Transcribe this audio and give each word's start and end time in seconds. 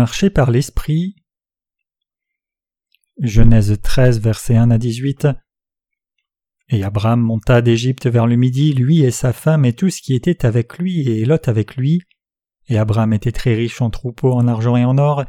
Marcher 0.00 0.30
par 0.30 0.50
l'Esprit. 0.50 1.14
Genèse 3.20 3.78
13, 3.82 4.18
versets 4.18 4.56
1 4.56 4.70
à 4.70 4.78
18. 4.78 5.28
Et 6.70 6.82
Abraham 6.82 7.20
monta 7.20 7.60
d'Égypte 7.60 8.06
vers 8.06 8.26
le 8.26 8.36
midi, 8.36 8.72
lui 8.72 9.02
et 9.02 9.10
sa 9.10 9.34
femme 9.34 9.66
et 9.66 9.74
tout 9.74 9.90
ce 9.90 10.00
qui 10.00 10.14
était 10.14 10.46
avec 10.46 10.78
lui, 10.78 11.06
et 11.06 11.26
Lot 11.26 11.48
avec 11.48 11.76
lui. 11.76 12.00
Et 12.68 12.78
Abraham 12.78 13.12
était 13.12 13.30
très 13.30 13.54
riche 13.54 13.82
en 13.82 13.90
troupeaux, 13.90 14.32
en 14.32 14.48
argent 14.48 14.74
et 14.74 14.86
en 14.86 14.96
or, 14.96 15.26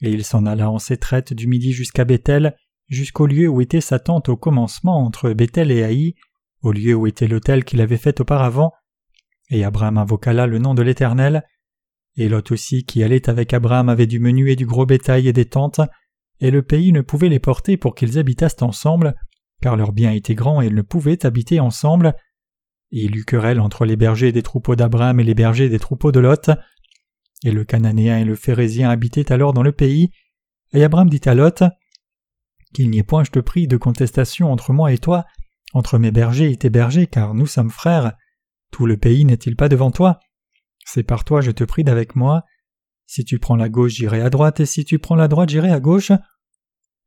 et 0.00 0.08
il 0.08 0.24
s'en 0.24 0.46
alla 0.46 0.70
en 0.70 0.78
ses 0.78 0.96
traites 0.96 1.34
du 1.34 1.46
midi 1.46 1.72
jusqu'à 1.72 2.06
Bethel, 2.06 2.56
jusqu'au 2.88 3.26
lieu 3.26 3.48
où 3.48 3.60
était 3.60 3.82
sa 3.82 3.98
tente 3.98 4.30
au 4.30 4.38
commencement 4.38 5.04
entre 5.04 5.30
Bethel 5.34 5.70
et 5.70 5.84
Haï, 5.84 6.14
au 6.62 6.72
lieu 6.72 6.94
où 6.94 7.06
était 7.06 7.28
l'autel 7.28 7.66
qu'il 7.66 7.82
avait 7.82 7.98
fait 7.98 8.18
auparavant. 8.22 8.72
Et 9.50 9.62
Abraham 9.62 9.98
invoqua 9.98 10.32
là 10.32 10.46
le 10.46 10.58
nom 10.58 10.72
de 10.72 10.80
l'Éternel, 10.80 11.44
et 12.16 12.28
Lot 12.28 12.50
aussi 12.50 12.84
qui 12.84 13.02
allait 13.02 13.28
avec 13.28 13.52
Abraham 13.52 13.88
avait 13.88 14.06
du 14.06 14.20
menu 14.20 14.50
et 14.50 14.56
du 14.56 14.66
gros 14.66 14.86
bétail 14.86 15.28
et 15.28 15.32
des 15.32 15.44
tentes, 15.44 15.80
et 16.40 16.50
le 16.50 16.62
pays 16.62 16.92
ne 16.92 17.00
pouvait 17.00 17.28
les 17.28 17.38
porter 17.38 17.76
pour 17.76 17.94
qu'ils 17.94 18.18
habitassent 18.18 18.62
ensemble, 18.62 19.14
car 19.60 19.76
leurs 19.76 19.92
biens 19.92 20.12
étaient 20.12 20.34
grands 20.34 20.62
et 20.62 20.66
ils 20.66 20.74
ne 20.74 20.82
pouvaient 20.82 21.24
habiter 21.24 21.60
ensemble. 21.60 22.14
il 22.90 23.16
eut 23.16 23.24
querelle 23.24 23.60
entre 23.60 23.84
les 23.84 23.96
bergers 23.96 24.32
des 24.32 24.42
troupeaux 24.42 24.76
d'Abraham 24.76 25.20
et 25.20 25.24
les 25.24 25.34
bergers 25.34 25.68
des 25.68 25.78
troupeaux 25.78 26.12
de 26.12 26.20
Lot. 26.20 26.50
Et 27.44 27.50
le 27.50 27.64
Cananéen 27.64 28.18
et 28.18 28.24
le 28.24 28.36
Phérézien 28.36 28.88
habitaient 28.88 29.32
alors 29.32 29.52
dans 29.52 29.62
le 29.62 29.72
pays. 29.72 30.10
Et 30.72 30.84
Abraham 30.84 31.10
dit 31.10 31.20
à 31.26 31.34
Lot 31.34 31.64
Qu'il 32.72 32.90
n'y 32.90 32.98
ait 32.98 33.02
point, 33.02 33.24
je 33.24 33.30
te 33.30 33.40
prie, 33.40 33.66
de 33.66 33.76
contestation 33.76 34.52
entre 34.52 34.72
moi 34.72 34.92
et 34.92 34.98
toi, 34.98 35.24
entre 35.74 35.98
mes 35.98 36.10
bergers 36.10 36.50
et 36.50 36.56
tes 36.56 36.70
bergers, 36.70 37.06
car 37.06 37.34
nous 37.34 37.46
sommes 37.46 37.70
frères. 37.70 38.12
Tout 38.72 38.86
le 38.86 38.96
pays 38.96 39.24
n'est-il 39.24 39.56
pas 39.56 39.68
devant 39.68 39.90
toi? 39.90 40.20
C'est 40.86 41.02
par 41.02 41.24
toi, 41.24 41.40
je 41.40 41.50
te 41.50 41.64
prie 41.64 41.84
d'avec 41.84 42.14
moi. 42.14 42.44
Si 43.06 43.24
tu 43.24 43.38
prends 43.38 43.56
la 43.56 43.68
gauche, 43.68 43.94
j'irai 43.94 44.20
à 44.20 44.30
droite, 44.30 44.60
et 44.60 44.66
si 44.66 44.84
tu 44.84 44.98
prends 44.98 45.16
la 45.16 45.28
droite, 45.28 45.50
j'irai 45.50 45.70
à 45.70 45.80
gauche. 45.80 46.12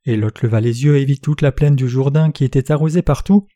Et 0.05 0.17
Lot 0.17 0.41
leva 0.41 0.61
les 0.61 0.83
yeux 0.83 0.97
et 0.97 1.05
vit 1.05 1.19
toute 1.19 1.41
la 1.41 1.52
plaine 1.52 1.75
du 1.75 1.88
Jourdain 1.88 2.31
qui 2.31 2.44
était 2.44 2.72
arrosée 2.72 3.02
partout, 3.02 3.47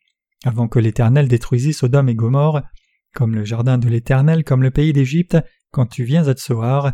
avant 0.45 0.67
que 0.67 0.79
l'Éternel 0.79 1.27
détruisît 1.27 1.73
Sodome 1.73 2.09
et 2.09 2.15
Gomorre, 2.15 2.63
comme 3.13 3.35
le 3.35 3.43
jardin 3.43 3.77
de 3.77 3.87
l'Éternel, 3.87 4.43
comme 4.43 4.63
le 4.63 4.71
pays 4.71 4.93
d'Égypte, 4.93 5.37
quand 5.71 5.85
tu 5.85 6.03
viens 6.03 6.27
à 6.27 6.33
Tsoar. 6.33 6.93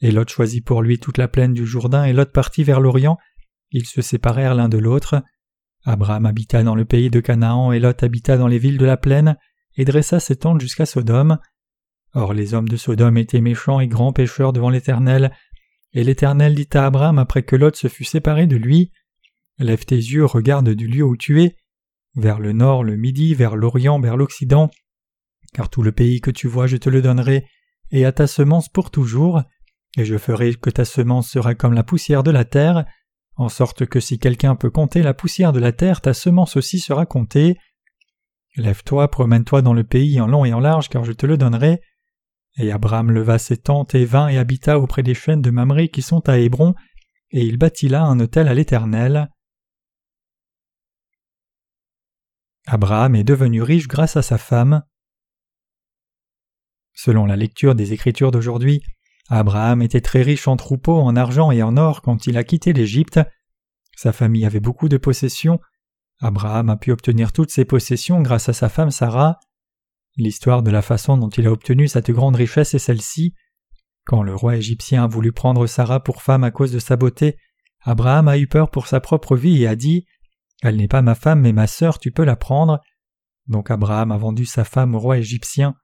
Et 0.00 0.10
Lot 0.10 0.28
choisit 0.28 0.64
pour 0.64 0.82
lui 0.82 0.98
toute 0.98 1.18
la 1.18 1.28
plaine 1.28 1.52
du 1.52 1.66
Jourdain, 1.66 2.04
et 2.04 2.12
Lot 2.12 2.32
partit 2.32 2.64
vers 2.64 2.80
l'Orient. 2.80 3.16
Ils 3.70 3.86
se 3.86 4.02
séparèrent 4.02 4.54
l'un 4.54 4.68
de 4.68 4.78
l'autre. 4.78 5.22
Abraham 5.84 6.26
habita 6.26 6.62
dans 6.62 6.74
le 6.74 6.84
pays 6.84 7.10
de 7.10 7.20
Canaan, 7.20 7.72
et 7.72 7.78
Lot 7.78 8.02
habita 8.02 8.36
dans 8.36 8.48
les 8.48 8.58
villes 8.58 8.78
de 8.78 8.86
la 8.86 8.96
plaine, 8.96 9.36
et 9.76 9.84
dressa 9.84 10.20
ses 10.20 10.36
tentes 10.36 10.60
jusqu'à 10.60 10.86
Sodome. 10.86 11.38
Or 12.14 12.34
les 12.34 12.54
hommes 12.54 12.68
de 12.68 12.76
Sodome 12.76 13.18
étaient 13.18 13.40
méchants 13.40 13.80
et 13.80 13.88
grands 13.88 14.12
pécheurs 14.12 14.52
devant 14.52 14.70
l'Éternel, 14.70 15.32
et 15.92 16.04
l'Éternel 16.04 16.54
dit 16.54 16.68
à 16.72 16.86
Abraham 16.86 17.18
après 17.18 17.42
que 17.42 17.56
Lot 17.56 17.76
se 17.76 17.88
fut 17.88 18.04
séparé 18.04 18.46
de 18.46 18.56
lui 18.56 18.92
Lève 19.58 19.84
tes 19.84 19.96
yeux, 19.96 20.24
regarde 20.24 20.70
du 20.70 20.86
lieu 20.86 21.04
où 21.04 21.16
tu 21.16 21.42
es, 21.42 21.56
vers 22.14 22.40
le 22.40 22.52
nord, 22.52 22.82
le 22.82 22.96
midi, 22.96 23.34
vers 23.34 23.56
l'orient, 23.56 24.00
vers 24.00 24.16
l'occident, 24.16 24.70
car 25.52 25.68
tout 25.68 25.82
le 25.82 25.92
pays 25.92 26.20
que 26.20 26.30
tu 26.30 26.48
vois 26.48 26.66
je 26.66 26.78
te 26.78 26.88
le 26.88 27.02
donnerai, 27.02 27.44
et 27.90 28.04
à 28.06 28.12
ta 28.12 28.26
semence 28.26 28.70
pour 28.70 28.90
toujours, 28.90 29.42
et 29.98 30.04
je 30.04 30.16
ferai 30.16 30.54
que 30.54 30.70
ta 30.70 30.84
semence 30.86 31.28
sera 31.28 31.54
comme 31.54 31.74
la 31.74 31.82
poussière 31.82 32.22
de 32.22 32.30
la 32.30 32.44
terre, 32.44 32.86
en 33.36 33.48
sorte 33.48 33.86
que 33.86 34.00
si 34.00 34.18
quelqu'un 34.18 34.54
peut 34.54 34.70
compter 34.70 35.02
la 35.02 35.14
poussière 35.14 35.52
de 35.52 35.60
la 35.60 35.72
terre, 35.72 36.00
ta 36.00 36.14
semence 36.14 36.56
aussi 36.56 36.78
sera 36.78 37.06
comptée. 37.06 37.58
Lève-toi, 38.56 39.10
promène-toi 39.10 39.62
dans 39.62 39.72
le 39.74 39.84
pays 39.84 40.20
en 40.20 40.26
long 40.26 40.44
et 40.44 40.52
en 40.52 40.60
large, 40.60 40.88
car 40.88 41.04
je 41.04 41.12
te 41.12 41.26
le 41.26 41.36
donnerai. 41.36 41.80
Et 42.60 42.72
Abraham 42.72 43.10
leva 43.10 43.38
ses 43.38 43.56
tentes 43.56 43.94
et 43.94 44.04
vint 44.04 44.28
et 44.28 44.36
habita 44.36 44.78
auprès 44.78 45.02
des 45.02 45.14
chaînes 45.14 45.40
de 45.40 45.50
Mamré 45.50 45.88
qui 45.88 46.02
sont 46.02 46.28
à 46.28 46.36
Hébron, 46.36 46.74
et 47.30 47.42
il 47.42 47.56
bâtit 47.56 47.88
là 47.88 48.02
un 48.02 48.20
autel 48.20 48.48
à 48.48 48.54
l'Éternel. 48.54 49.30
Abraham 52.66 53.14
est 53.14 53.24
devenu 53.24 53.62
riche 53.62 53.88
grâce 53.88 54.18
à 54.18 54.22
sa 54.22 54.36
femme. 54.36 54.82
Selon 56.92 57.24
la 57.24 57.36
lecture 57.36 57.74
des 57.74 57.94
Écritures 57.94 58.30
d'aujourd'hui, 58.30 58.82
Abraham 59.30 59.80
était 59.80 60.02
très 60.02 60.20
riche 60.20 60.46
en 60.46 60.56
troupeaux, 60.56 61.00
en 61.00 61.16
argent 61.16 61.52
et 61.52 61.62
en 61.62 61.78
or 61.78 62.02
quand 62.02 62.26
il 62.26 62.36
a 62.36 62.44
quitté 62.44 62.74
l'Égypte. 62.74 63.20
Sa 63.96 64.12
famille 64.12 64.44
avait 64.44 64.60
beaucoup 64.60 64.90
de 64.90 64.98
possessions. 64.98 65.60
Abraham 66.20 66.68
a 66.68 66.76
pu 66.76 66.92
obtenir 66.92 67.32
toutes 67.32 67.50
ses 67.50 67.64
possessions 67.64 68.20
grâce 68.20 68.50
à 68.50 68.52
sa 68.52 68.68
femme 68.68 68.90
Sarah. 68.90 69.40
L'histoire 70.16 70.62
de 70.62 70.70
la 70.70 70.82
façon 70.82 71.16
dont 71.16 71.28
il 71.28 71.46
a 71.46 71.52
obtenu 71.52 71.88
cette 71.88 72.10
grande 72.10 72.36
richesse 72.36 72.74
est 72.74 72.78
celle-ci. 72.78 73.34
Quand 74.04 74.22
le 74.22 74.34
roi 74.34 74.56
égyptien 74.56 75.04
a 75.04 75.06
voulu 75.06 75.32
prendre 75.32 75.66
Sarah 75.66 76.02
pour 76.02 76.22
femme 76.22 76.44
à 76.44 76.50
cause 76.50 76.72
de 76.72 76.78
sa 76.78 76.96
beauté, 76.96 77.36
Abraham 77.82 78.28
a 78.28 78.38
eu 78.38 78.46
peur 78.46 78.70
pour 78.70 78.86
sa 78.86 79.00
propre 79.00 79.36
vie 79.36 79.62
et 79.62 79.66
a 79.66 79.76
dit 79.76 80.06
Elle 80.62 80.76
n'est 80.76 80.88
pas 80.88 81.02
ma 81.02 81.14
femme 81.14 81.40
mais 81.40 81.52
ma 81.52 81.66
sœur, 81.66 81.98
tu 81.98 82.10
peux 82.10 82.24
la 82.24 82.36
prendre. 82.36 82.80
Donc 83.46 83.70
Abraham 83.70 84.12
a 84.12 84.16
vendu 84.16 84.44
sa 84.44 84.64
femme 84.64 84.94
au 84.94 84.98
roi 84.98 85.18
égyptien. 85.18 85.74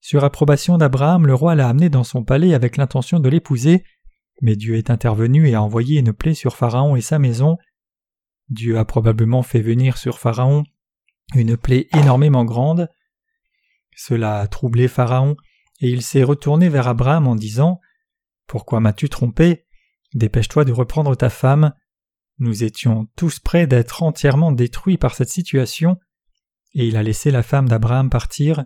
Sur 0.00 0.24
approbation 0.24 0.78
d'Abraham, 0.78 1.26
le 1.26 1.34
roi 1.34 1.54
l'a 1.54 1.68
amenée 1.68 1.88
dans 1.88 2.04
son 2.04 2.24
palais 2.24 2.54
avec 2.54 2.76
l'intention 2.76 3.18
de 3.20 3.28
l'épouser, 3.28 3.84
mais 4.42 4.54
Dieu 4.54 4.76
est 4.76 4.90
intervenu 4.90 5.48
et 5.48 5.54
a 5.54 5.62
envoyé 5.62 5.98
une 5.98 6.12
plaie 6.12 6.34
sur 6.34 6.56
Pharaon 6.56 6.94
et 6.94 7.00
sa 7.00 7.18
maison. 7.18 7.58
Dieu 8.48 8.78
a 8.78 8.84
probablement 8.84 9.42
fait 9.42 9.60
venir 9.60 9.98
sur 9.98 10.18
Pharaon 10.18 10.64
une 11.34 11.56
plaie 11.56 11.88
énormément 11.94 12.44
grande. 12.44 12.88
Cela 13.98 14.38
a 14.38 14.46
troublé 14.46 14.86
Pharaon, 14.86 15.36
et 15.80 15.90
il 15.90 16.02
s'est 16.02 16.22
retourné 16.22 16.68
vers 16.68 16.86
Abraham 16.86 17.26
en 17.26 17.34
disant 17.34 17.80
Pourquoi 18.46 18.78
m'as-tu 18.78 19.08
trompé? 19.08 19.66
Dépêche-toi 20.14 20.64
de 20.64 20.70
reprendre 20.70 21.16
ta 21.16 21.30
femme. 21.30 21.74
Nous 22.38 22.62
étions 22.62 23.08
tous 23.16 23.40
prêts 23.40 23.66
d'être 23.66 24.04
entièrement 24.04 24.52
détruits 24.52 24.98
par 24.98 25.16
cette 25.16 25.30
situation, 25.30 25.98
et 26.74 26.86
il 26.86 26.96
a 26.96 27.02
laissé 27.02 27.32
la 27.32 27.42
femme 27.42 27.68
d'Abraham 27.68 28.08
partir. 28.08 28.64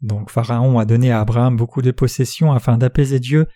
Donc 0.00 0.32
Pharaon 0.32 0.80
a 0.80 0.84
donné 0.84 1.12
à 1.12 1.20
Abraham 1.20 1.56
beaucoup 1.56 1.80
de 1.80 1.92
possessions 1.92 2.52
afin 2.52 2.76
d'apaiser 2.76 3.20
Dieu. 3.20 3.46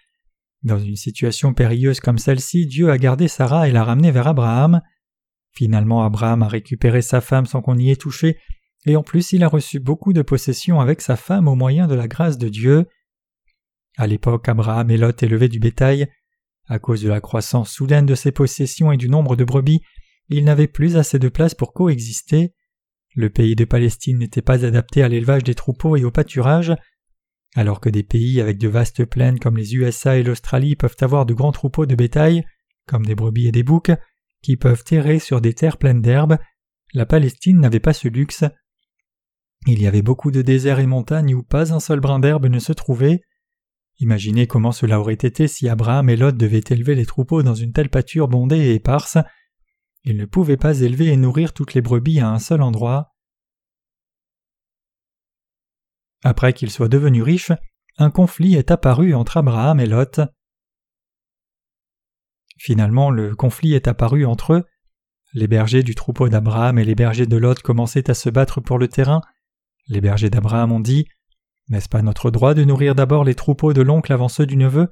Dans 0.62 0.78
une 0.78 0.96
situation 0.96 1.54
périlleuse 1.54 1.98
comme 1.98 2.18
celle-ci, 2.18 2.66
Dieu 2.66 2.88
a 2.88 2.98
gardé 2.98 3.26
Sarah 3.26 3.68
et 3.68 3.72
l'a 3.72 3.82
ramenée 3.82 4.12
vers 4.12 4.28
Abraham. 4.28 4.80
Finalement, 5.50 6.04
Abraham 6.04 6.44
a 6.44 6.48
récupéré 6.48 7.02
sa 7.02 7.20
femme 7.20 7.46
sans 7.46 7.62
qu'on 7.62 7.78
y 7.78 7.90
ait 7.90 7.96
touché, 7.96 8.38
et 8.86 8.96
en 8.96 9.02
plus 9.02 9.32
il 9.32 9.42
a 9.44 9.48
reçu 9.48 9.78
beaucoup 9.78 10.12
de 10.12 10.22
possessions 10.22 10.80
avec 10.80 11.00
sa 11.00 11.16
femme 11.16 11.48
au 11.48 11.54
moyen 11.54 11.86
de 11.86 11.94
la 11.94 12.08
grâce 12.08 12.38
de 12.38 12.48
Dieu. 12.48 12.86
À 13.96 14.06
l'époque, 14.06 14.48
Abraham 14.48 14.90
et 14.90 14.96
Lot 14.96 15.22
élevaient 15.22 15.48
du 15.48 15.58
bétail. 15.58 16.08
À 16.68 16.78
cause 16.78 17.02
de 17.02 17.08
la 17.08 17.20
croissance 17.20 17.70
soudaine 17.70 18.06
de 18.06 18.14
ses 18.14 18.32
possessions 18.32 18.92
et 18.92 18.96
du 18.96 19.08
nombre 19.08 19.36
de 19.36 19.44
brebis, 19.44 19.80
ils 20.28 20.44
n'avaient 20.44 20.68
plus 20.68 20.96
assez 20.96 21.18
de 21.18 21.28
place 21.28 21.54
pour 21.54 21.72
coexister. 21.72 22.54
Le 23.16 23.28
pays 23.28 23.56
de 23.56 23.64
Palestine 23.64 24.18
n'était 24.18 24.42
pas 24.42 24.64
adapté 24.64 25.02
à 25.02 25.08
l'élevage 25.08 25.42
des 25.42 25.56
troupeaux 25.56 25.96
et 25.96 26.04
au 26.04 26.12
pâturage. 26.12 26.72
Alors 27.56 27.80
que 27.80 27.90
des 27.90 28.04
pays 28.04 28.40
avec 28.40 28.58
de 28.58 28.68
vastes 28.68 29.04
plaines 29.04 29.40
comme 29.40 29.56
les 29.56 29.74
USA 29.74 30.16
et 30.16 30.22
l'Australie 30.22 30.76
peuvent 30.76 30.96
avoir 31.00 31.26
de 31.26 31.34
grands 31.34 31.50
troupeaux 31.50 31.86
de 31.86 31.96
bétail, 31.96 32.44
comme 32.86 33.04
des 33.04 33.16
brebis 33.16 33.48
et 33.48 33.52
des 33.52 33.64
boucs, 33.64 33.90
qui 34.40 34.56
peuvent 34.56 34.84
errer 34.92 35.18
sur 35.18 35.40
des 35.40 35.54
terres 35.54 35.76
pleines 35.76 36.00
d'herbes, 36.00 36.38
la 36.92 37.06
Palestine 37.06 37.60
n'avait 37.60 37.80
pas 37.80 37.92
ce 37.92 38.08
luxe. 38.08 38.44
Il 39.66 39.80
y 39.80 39.86
avait 39.86 40.02
beaucoup 40.02 40.30
de 40.30 40.42
déserts 40.42 40.78
et 40.78 40.86
montagnes 40.86 41.34
où 41.34 41.42
pas 41.42 41.72
un 41.72 41.80
seul 41.80 42.00
brin 42.00 42.18
d'herbe 42.18 42.46
ne 42.46 42.58
se 42.58 42.72
trouvait. 42.72 43.22
Imaginez 43.98 44.46
comment 44.46 44.72
cela 44.72 44.98
aurait 44.98 45.14
été 45.14 45.46
si 45.46 45.68
Abraham 45.68 46.08
et 46.08 46.16
Lot 46.16 46.36
devaient 46.36 46.64
élever 46.70 46.94
les 46.94 47.04
troupeaux 47.04 47.42
dans 47.42 47.54
une 47.54 47.72
telle 47.72 47.90
pâture 47.90 48.28
bondée 48.28 48.58
et 48.58 48.74
éparse. 48.74 49.18
Ils 50.04 50.16
ne 50.16 50.24
pouvaient 50.24 50.56
pas 50.56 50.80
élever 50.80 51.06
et 51.06 51.16
nourrir 51.16 51.52
toutes 51.52 51.74
les 51.74 51.82
brebis 51.82 52.20
à 52.20 52.30
un 52.30 52.38
seul 52.38 52.62
endroit. 52.62 53.14
Après 56.24 56.54
qu'ils 56.54 56.70
soient 56.70 56.88
devenus 56.88 57.22
riches, 57.22 57.52
un 57.98 58.10
conflit 58.10 58.54
est 58.54 58.70
apparu 58.70 59.14
entre 59.14 59.36
Abraham 59.36 59.80
et 59.80 59.86
Lot. 59.86 60.20
Finalement, 62.56 63.10
le 63.10 63.34
conflit 63.34 63.74
est 63.74 63.88
apparu 63.88 64.24
entre 64.24 64.54
eux. 64.54 64.64
Les 65.34 65.46
bergers 65.46 65.82
du 65.82 65.94
troupeau 65.94 66.28
d'Abraham 66.28 66.78
et 66.78 66.84
les 66.84 66.94
bergers 66.94 67.26
de 67.26 67.36
Lot 67.36 67.60
commençaient 67.60 68.10
à 68.10 68.14
se 68.14 68.30
battre 68.30 68.60
pour 68.60 68.78
le 68.78 68.88
terrain. 68.88 69.20
Les 69.88 70.00
bergers 70.00 70.30
d'Abraham 70.30 70.72
ont 70.72 70.80
dit 70.80 71.06
N'est-ce 71.68 71.88
pas 71.88 72.02
notre 72.02 72.30
droit 72.30 72.54
de 72.54 72.64
nourrir 72.64 72.94
d'abord 72.94 73.24
les 73.24 73.34
troupeaux 73.34 73.72
de 73.72 73.82
l'oncle 73.82 74.12
avant 74.12 74.28
ceux 74.28 74.46
du 74.46 74.56
neveu? 74.56 74.88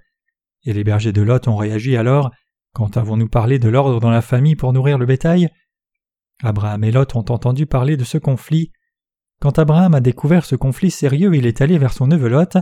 Et 0.64 0.72
les 0.72 0.84
bergers 0.84 1.12
de 1.12 1.22
Lot 1.22 1.48
ont 1.48 1.56
réagi 1.56 1.96
alors 1.96 2.30
Quand 2.72 2.96
avons-nous 2.96 3.28
parlé 3.28 3.58
de 3.58 3.68
l'ordre 3.68 4.00
dans 4.00 4.10
la 4.10 4.22
famille 4.22 4.56
pour 4.56 4.72
nourrir 4.72 4.98
le 4.98 5.06
bétail? 5.06 5.48
Abraham 6.42 6.84
et 6.84 6.92
Lot 6.92 7.16
ont 7.16 7.24
entendu 7.30 7.66
parler 7.66 7.96
de 7.96 8.04
ce 8.04 8.18
conflit. 8.18 8.72
Quand 9.40 9.58
Abraham 9.58 9.94
a 9.94 10.00
découvert 10.00 10.44
ce 10.44 10.56
conflit 10.56 10.90
sérieux, 10.90 11.34
il 11.34 11.46
est 11.46 11.60
allé 11.60 11.78
vers 11.78 11.92
son 11.92 12.06
neveu 12.06 12.28
Lot. 12.28 12.58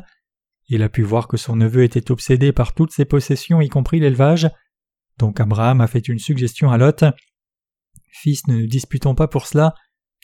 Il 0.68 0.82
a 0.82 0.88
pu 0.88 1.02
voir 1.02 1.28
que 1.28 1.36
son 1.36 1.56
neveu 1.56 1.84
était 1.84 2.10
obsédé 2.10 2.52
par 2.52 2.74
toutes 2.74 2.92
ses 2.92 3.04
possessions, 3.04 3.60
y 3.60 3.68
compris 3.68 4.00
l'élevage. 4.00 4.50
Donc 5.18 5.40
Abraham 5.40 5.80
a 5.80 5.86
fait 5.86 6.08
une 6.08 6.18
suggestion 6.18 6.70
à 6.70 6.78
Lot. 6.78 7.04
Fils, 8.10 8.46
ne 8.48 8.56
nous 8.56 8.66
disputons 8.66 9.14
pas 9.14 9.28
pour 9.28 9.46
cela. 9.46 9.74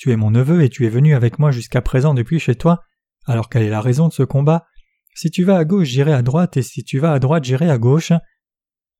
Tu 0.02 0.10
es 0.10 0.16
mon 0.16 0.32
neveu 0.32 0.64
et 0.64 0.68
tu 0.68 0.84
es 0.84 0.88
venu 0.88 1.14
avec 1.14 1.38
moi 1.38 1.52
jusqu'à 1.52 1.80
présent 1.80 2.12
depuis 2.12 2.40
chez 2.40 2.56
toi, 2.56 2.82
alors 3.24 3.48
quelle 3.48 3.62
est 3.62 3.70
la 3.70 3.80
raison 3.80 4.08
de 4.08 4.12
ce 4.12 4.24
combat? 4.24 4.66
Si 5.14 5.30
tu 5.30 5.44
vas 5.44 5.56
à 5.56 5.64
gauche, 5.64 5.86
j'irai 5.86 6.12
à 6.12 6.22
droite, 6.22 6.56
et 6.56 6.62
si 6.62 6.82
tu 6.82 6.98
vas 6.98 7.12
à 7.12 7.20
droite, 7.20 7.44
j'irai 7.44 7.70
à 7.70 7.78
gauche. 7.78 8.10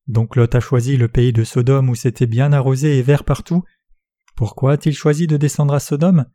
Donc 0.06 0.36
Lot 0.36 0.54
a 0.54 0.60
choisi 0.60 0.96
le 0.96 1.08
pays 1.08 1.32
de 1.32 1.42
Sodome 1.42 1.88
où 1.88 1.96
c'était 1.96 2.28
bien 2.28 2.52
arrosé 2.52 2.98
et 2.98 3.02
vert 3.02 3.24
partout. 3.24 3.64
Pourquoi 4.36 4.74
a-t-il 4.74 4.94
choisi 4.94 5.26
de 5.26 5.36
descendre 5.36 5.74
à 5.74 5.80
Sodome? 5.80 6.26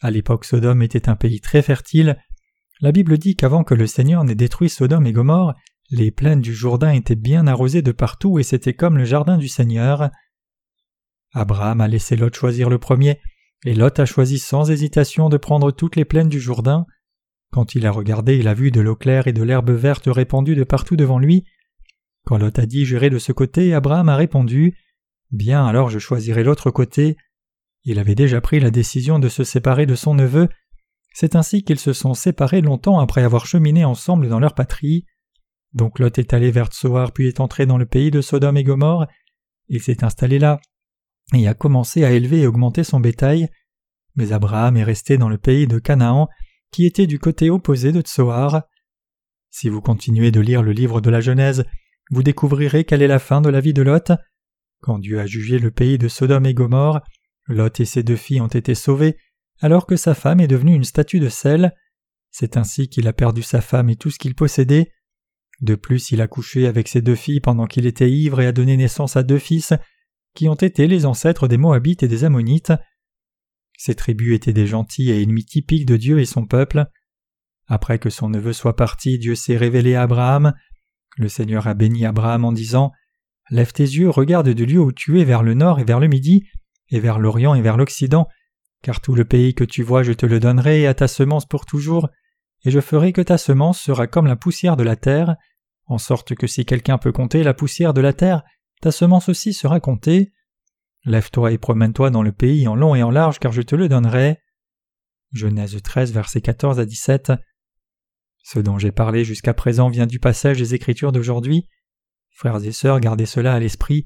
À 0.00 0.10
l'époque 0.10 0.46
Sodome 0.46 0.82
était 0.82 1.08
un 1.08 1.14
pays 1.14 1.40
très 1.40 1.62
fertile. 1.62 2.18
La 2.80 2.90
Bible 2.90 3.18
dit 3.18 3.36
qu'avant 3.36 3.62
que 3.62 3.74
le 3.74 3.86
Seigneur 3.86 4.24
n'ait 4.24 4.34
détruit 4.34 4.68
Sodome 4.68 5.06
et 5.06 5.12
Gomorre, 5.12 5.54
les 5.90 6.10
plaines 6.10 6.40
du 6.40 6.54
Jourdain 6.54 6.90
étaient 6.90 7.14
bien 7.14 7.46
arrosées 7.46 7.82
de 7.82 7.92
partout 7.92 8.40
et 8.40 8.42
c'était 8.42 8.74
comme 8.74 8.98
le 8.98 9.04
jardin 9.04 9.38
du 9.38 9.46
Seigneur. 9.46 10.10
Abraham 11.34 11.80
a 11.80 11.86
laissé 11.86 12.16
Lot 12.16 12.34
choisir 12.34 12.68
le 12.68 12.78
premier, 12.78 13.20
et 13.64 13.74
Lot 13.74 13.98
a 14.00 14.06
choisi 14.06 14.38
sans 14.38 14.70
hésitation 14.70 15.28
de 15.28 15.36
prendre 15.36 15.70
toutes 15.70 15.96
les 15.96 16.04
plaines 16.04 16.28
du 16.28 16.40
Jourdain. 16.40 16.86
Quand 17.52 17.74
il 17.74 17.86
a 17.86 17.92
regardé, 17.92 18.36
il 18.36 18.48
a 18.48 18.54
vu 18.54 18.70
de 18.70 18.80
l'eau 18.80 18.96
claire 18.96 19.28
et 19.28 19.32
de 19.32 19.42
l'herbe 19.42 19.70
verte 19.70 20.06
répandue 20.06 20.56
de 20.56 20.64
partout 20.64 20.96
devant 20.96 21.18
lui. 21.18 21.44
Quand 22.24 22.38
Lot 22.38 22.58
a 22.58 22.66
dit 22.66 22.84
J'irai 22.84 23.10
de 23.10 23.18
ce 23.18 23.32
côté, 23.32 23.74
Abraham 23.74 24.08
a 24.08 24.16
répondu 24.16 24.76
Bien, 25.30 25.66
alors 25.66 25.90
je 25.90 25.98
choisirai 25.98 26.44
l'autre 26.44 26.70
côté. 26.70 27.16
Il 27.84 27.98
avait 27.98 28.14
déjà 28.14 28.40
pris 28.40 28.60
la 28.60 28.70
décision 28.70 29.18
de 29.18 29.28
se 29.28 29.44
séparer 29.44 29.86
de 29.86 29.94
son 29.94 30.14
neveu. 30.14 30.48
C'est 31.14 31.36
ainsi 31.36 31.62
qu'ils 31.62 31.78
se 31.78 31.92
sont 31.92 32.14
séparés 32.14 32.62
longtemps 32.62 33.00
après 33.00 33.22
avoir 33.22 33.46
cheminé 33.46 33.84
ensemble 33.84 34.28
dans 34.28 34.40
leur 34.40 34.54
patrie. 34.54 35.04
Donc 35.72 35.98
Lot 35.98 36.18
est 36.18 36.34
allé 36.34 36.50
vers 36.50 36.68
Tsoar 36.68 37.12
puis 37.12 37.28
est 37.28 37.40
entré 37.40 37.66
dans 37.66 37.78
le 37.78 37.86
pays 37.86 38.10
de 38.10 38.20
Sodome 38.20 38.56
et 38.56 38.64
Gomorre. 38.64 39.06
Il 39.68 39.80
s'est 39.82 40.04
installé 40.04 40.38
là 40.38 40.60
et 41.32 41.48
a 41.48 41.54
commencé 41.54 42.04
à 42.04 42.12
élever 42.12 42.40
et 42.40 42.46
augmenter 42.46 42.84
son 42.84 43.00
bétail. 43.00 43.48
Mais 44.14 44.32
Abraham 44.32 44.76
est 44.76 44.84
resté 44.84 45.16
dans 45.18 45.28
le 45.28 45.38
pays 45.38 45.66
de 45.66 45.78
Canaan, 45.78 46.28
qui 46.70 46.86
était 46.86 47.06
du 47.06 47.18
côté 47.18 47.50
opposé 47.50 47.92
de 47.92 48.00
Tsoar. 48.00 48.62
Si 49.50 49.68
vous 49.68 49.80
continuez 49.80 50.30
de 50.30 50.40
lire 50.40 50.62
le 50.62 50.72
livre 50.72 51.00
de 51.00 51.10
la 51.10 51.20
Genèse, 51.20 51.64
vous 52.10 52.22
découvrirez 52.22 52.84
quelle 52.84 53.02
est 53.02 53.08
la 53.08 53.18
fin 53.18 53.40
de 53.40 53.48
la 53.48 53.60
vie 53.60 53.72
de 53.74 53.82
Lot. 53.82 54.12
Quand 54.80 54.98
Dieu 54.98 55.20
a 55.20 55.26
jugé 55.26 55.58
le 55.58 55.70
pays 55.70 55.98
de 55.98 56.08
Sodome 56.08 56.46
et 56.46 56.54
Gomorre, 56.54 57.00
Lot 57.48 57.80
et 57.80 57.84
ses 57.84 58.02
deux 58.02 58.16
filles 58.16 58.40
ont 58.40 58.48
été 58.48 58.74
sauvés, 58.74 59.16
alors 59.60 59.86
que 59.86 59.96
sa 59.96 60.14
femme 60.14 60.40
est 60.40 60.48
devenue 60.48 60.74
une 60.74 60.84
statue 60.84 61.20
de 61.20 61.28
sel. 61.28 61.74
C'est 62.30 62.56
ainsi 62.56 62.88
qu'il 62.88 63.06
a 63.06 63.12
perdu 63.12 63.42
sa 63.42 63.60
femme 63.60 63.90
et 63.90 63.96
tout 63.96 64.10
ce 64.10 64.18
qu'il 64.18 64.34
possédait. 64.34 64.92
De 65.60 65.74
plus, 65.74 66.10
il 66.10 66.20
a 66.20 66.26
couché 66.26 66.66
avec 66.66 66.88
ses 66.88 67.02
deux 67.02 67.14
filles 67.14 67.40
pendant 67.40 67.66
qu'il 67.66 67.86
était 67.86 68.10
ivre 68.10 68.40
et 68.40 68.46
a 68.46 68.52
donné 68.52 68.76
naissance 68.76 69.16
à 69.16 69.22
deux 69.22 69.38
fils, 69.38 69.72
qui 70.34 70.48
ont 70.48 70.54
été 70.54 70.86
les 70.86 71.06
ancêtres 71.06 71.48
des 71.48 71.58
Moabites 71.58 72.02
et 72.02 72.08
des 72.08 72.24
Ammonites. 72.24 72.72
Ces 73.76 73.94
tribus 73.94 74.34
étaient 74.34 74.52
des 74.52 74.66
gentils 74.66 75.10
et 75.10 75.22
ennemis 75.22 75.44
typiques 75.44 75.86
de 75.86 75.96
Dieu 75.96 76.20
et 76.20 76.24
son 76.24 76.46
peuple. 76.46 76.86
Après 77.66 77.98
que 77.98 78.10
son 78.10 78.28
neveu 78.28 78.52
soit 78.52 78.76
parti, 78.76 79.18
Dieu 79.18 79.34
s'est 79.34 79.56
révélé 79.56 79.94
à 79.94 80.02
Abraham. 80.02 80.52
Le 81.16 81.28
Seigneur 81.28 81.66
a 81.66 81.74
béni 81.74 82.06
Abraham 82.06 82.44
en 82.44 82.52
disant 82.52 82.92
Lève 83.50 83.72
tes 83.72 83.82
yeux, 83.82 84.08
regarde 84.08 84.48
du 84.48 84.66
lieu 84.66 84.80
où 84.80 84.92
tu 84.92 85.20
es 85.20 85.24
vers 85.24 85.42
le 85.42 85.54
nord 85.54 85.80
et 85.80 85.84
vers 85.84 86.00
le 86.00 86.08
midi, 86.08 86.44
et 86.88 87.00
vers 87.00 87.18
l'orient 87.18 87.54
et 87.54 87.62
vers 87.62 87.76
l'occident, 87.76 88.28
car 88.82 89.00
tout 89.00 89.14
le 89.14 89.24
pays 89.24 89.54
que 89.54 89.64
tu 89.64 89.82
vois 89.82 90.02
je 90.02 90.12
te 90.12 90.26
le 90.26 90.40
donnerai 90.40 90.86
à 90.86 90.94
ta 90.94 91.08
semence 91.08 91.46
pour 91.46 91.66
toujours, 91.66 92.08
et 92.64 92.70
je 92.70 92.80
ferai 92.80 93.12
que 93.12 93.20
ta 93.20 93.38
semence 93.38 93.80
sera 93.80 94.06
comme 94.06 94.26
la 94.26 94.36
poussière 94.36 94.76
de 94.76 94.84
la 94.84 94.96
terre, 94.96 95.36
en 95.86 95.98
sorte 95.98 96.34
que 96.34 96.46
si 96.46 96.64
quelqu'un 96.64 96.98
peut 96.98 97.12
compter 97.12 97.42
la 97.42 97.54
poussière 97.54 97.92
de 97.92 98.00
la 98.00 98.12
terre, 98.12 98.42
ta 98.82 98.92
semence 98.92 99.28
aussi 99.28 99.54
sera 99.54 99.80
comptée. 99.80 100.32
Lève-toi 101.04 101.52
et 101.52 101.58
promène-toi 101.58 102.10
dans 102.10 102.22
le 102.22 102.32
pays 102.32 102.68
en 102.68 102.74
long 102.74 102.94
et 102.94 103.02
en 103.02 103.10
large, 103.10 103.38
car 103.38 103.52
je 103.52 103.62
te 103.62 103.74
le 103.74 103.88
donnerai. 103.88 104.38
Genèse 105.32 105.80
13, 105.82 106.12
versets 106.12 106.42
14 106.42 106.80
à 106.80 106.84
17. 106.84 107.32
Ce 108.42 108.58
dont 108.58 108.78
j'ai 108.78 108.92
parlé 108.92 109.24
jusqu'à 109.24 109.54
présent 109.54 109.88
vient 109.88 110.06
du 110.06 110.18
passage 110.18 110.58
des 110.58 110.74
Écritures 110.74 111.12
d'aujourd'hui. 111.12 111.68
Frères 112.30 112.62
et 112.64 112.72
sœurs, 112.72 113.00
gardez 113.00 113.24
cela 113.24 113.54
à 113.54 113.60
l'esprit. 113.60 114.04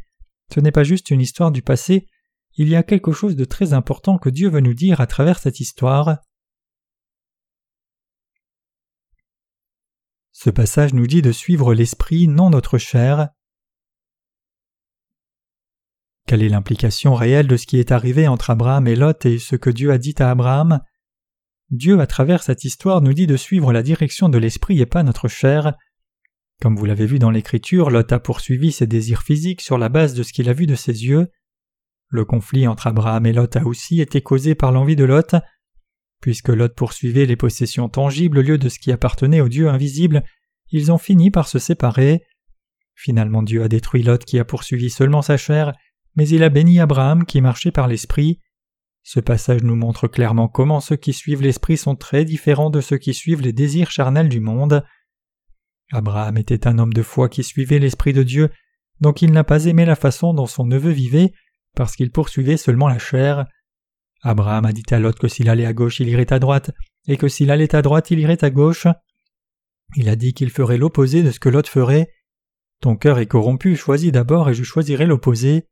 Ce 0.54 0.60
n'est 0.60 0.72
pas 0.72 0.84
juste 0.84 1.10
une 1.10 1.20
histoire 1.20 1.50
du 1.50 1.62
passé, 1.62 2.06
il 2.58 2.68
y 2.68 2.76
a 2.76 2.82
quelque 2.82 3.12
chose 3.12 3.36
de 3.36 3.44
très 3.44 3.74
important 3.74 4.16
que 4.16 4.30
Dieu 4.30 4.48
veut 4.48 4.60
nous 4.60 4.74
dire 4.74 5.00
à 5.00 5.06
travers 5.06 5.38
cette 5.38 5.60
histoire. 5.60 6.18
Ce 10.32 10.50
passage 10.50 10.94
nous 10.94 11.06
dit 11.06 11.22
de 11.22 11.32
suivre 11.32 11.74
l'esprit, 11.74 12.28
non 12.28 12.50
notre 12.50 12.78
chair. 12.78 13.28
Quelle 16.26 16.42
est 16.42 16.48
l'implication 16.48 17.14
réelle 17.14 17.46
de 17.46 17.56
ce 17.56 17.66
qui 17.66 17.78
est 17.78 17.92
arrivé 17.92 18.26
entre 18.26 18.50
Abraham 18.50 18.88
et 18.88 18.96
Lot 18.96 19.24
et 19.26 19.38
ce 19.38 19.54
que 19.54 19.70
Dieu 19.70 19.92
a 19.92 19.98
dit 19.98 20.16
à 20.18 20.32
Abraham? 20.32 20.80
Dieu, 21.70 22.00
à 22.00 22.06
travers 22.08 22.42
cette 22.42 22.64
histoire, 22.64 23.00
nous 23.00 23.12
dit 23.12 23.28
de 23.28 23.36
suivre 23.36 23.72
la 23.72 23.84
direction 23.84 24.28
de 24.28 24.38
l'esprit 24.38 24.80
et 24.80 24.86
pas 24.86 25.04
notre 25.04 25.28
chair. 25.28 25.74
Comme 26.60 26.74
vous 26.74 26.84
l'avez 26.84 27.06
vu 27.06 27.20
dans 27.20 27.30
l'Écriture, 27.30 27.90
Lot 27.90 28.10
a 28.10 28.18
poursuivi 28.18 28.72
ses 28.72 28.88
désirs 28.88 29.22
physiques 29.22 29.60
sur 29.60 29.78
la 29.78 29.88
base 29.88 30.14
de 30.14 30.24
ce 30.24 30.32
qu'il 30.32 30.48
a 30.48 30.52
vu 30.52 30.66
de 30.66 30.74
ses 30.74 31.04
yeux. 31.04 31.28
Le 32.08 32.24
conflit 32.24 32.66
entre 32.66 32.88
Abraham 32.88 33.24
et 33.26 33.32
Lot 33.32 33.54
a 33.56 33.64
aussi 33.64 34.00
été 34.00 34.20
causé 34.20 34.56
par 34.56 34.72
l'envie 34.72 34.96
de 34.96 35.04
Lot. 35.04 35.36
Puisque 36.20 36.48
Lot 36.48 36.74
poursuivait 36.74 37.26
les 37.26 37.36
possessions 37.36 37.88
tangibles 37.88 38.38
au 38.38 38.42
lieu 38.42 38.58
de 38.58 38.68
ce 38.68 38.80
qui 38.80 38.90
appartenait 38.90 39.40
au 39.40 39.48
Dieu 39.48 39.68
invisible, 39.68 40.24
ils 40.70 40.90
ont 40.90 40.98
fini 40.98 41.30
par 41.30 41.46
se 41.46 41.60
séparer. 41.60 42.24
Finalement 42.94 43.44
Dieu 43.44 43.62
a 43.62 43.68
détruit 43.68 44.02
Lot 44.02 44.24
qui 44.24 44.40
a 44.40 44.44
poursuivi 44.44 44.90
seulement 44.90 45.22
sa 45.22 45.36
chair, 45.36 45.72
mais 46.16 46.28
il 46.28 46.42
a 46.42 46.48
béni 46.48 46.80
Abraham 46.80 47.24
qui 47.24 47.40
marchait 47.40 47.70
par 47.70 47.88
l'Esprit. 47.88 48.40
Ce 49.02 49.20
passage 49.20 49.62
nous 49.62 49.76
montre 49.76 50.08
clairement 50.08 50.48
comment 50.48 50.80
ceux 50.80 50.96
qui 50.96 51.12
suivent 51.12 51.42
l'Esprit 51.42 51.76
sont 51.76 51.94
très 51.94 52.24
différents 52.24 52.70
de 52.70 52.80
ceux 52.80 52.98
qui 52.98 53.14
suivent 53.14 53.42
les 53.42 53.52
désirs 53.52 53.90
charnels 53.90 54.28
du 54.28 54.40
monde. 54.40 54.84
Abraham 55.92 56.36
était 56.36 56.66
un 56.66 56.78
homme 56.78 56.92
de 56.92 57.02
foi 57.02 57.28
qui 57.28 57.44
suivait 57.44 57.78
l'Esprit 57.78 58.12
de 58.12 58.24
Dieu, 58.24 58.50
donc 59.00 59.22
il 59.22 59.30
n'a 59.30 59.44
pas 59.44 59.66
aimé 59.66 59.84
la 59.84 59.94
façon 59.94 60.34
dont 60.34 60.46
son 60.46 60.66
neveu 60.66 60.90
vivait, 60.90 61.32
parce 61.76 61.94
qu'il 61.94 62.10
poursuivait 62.10 62.56
seulement 62.56 62.88
la 62.88 62.98
chair. 62.98 63.46
Abraham 64.22 64.64
a 64.64 64.72
dit 64.72 64.82
à 64.90 64.98
Lot 64.98 65.16
que 65.16 65.28
s'il 65.28 65.48
allait 65.48 65.66
à 65.66 65.72
gauche, 65.72 66.00
il 66.00 66.08
irait 66.08 66.32
à 66.32 66.40
droite, 66.40 66.72
et 67.06 67.16
que 67.16 67.28
s'il 67.28 67.50
allait 67.50 67.76
à 67.76 67.82
droite, 67.82 68.10
il 68.10 68.18
irait 68.18 68.42
à 68.42 68.50
gauche. 68.50 68.88
Il 69.94 70.08
a 70.08 70.16
dit 70.16 70.34
qu'il 70.34 70.50
ferait 70.50 70.78
l'opposé 70.78 71.22
de 71.22 71.30
ce 71.30 71.38
que 71.38 71.48
Lot 71.48 71.68
ferait. 71.68 72.10
Ton 72.80 72.96
cœur 72.96 73.18
est 73.18 73.26
corrompu, 73.26 73.76
choisis 73.76 74.10
d'abord 74.10 74.50
et 74.50 74.54
je 74.54 74.64
choisirai 74.64 75.06
l'opposé. 75.06 75.68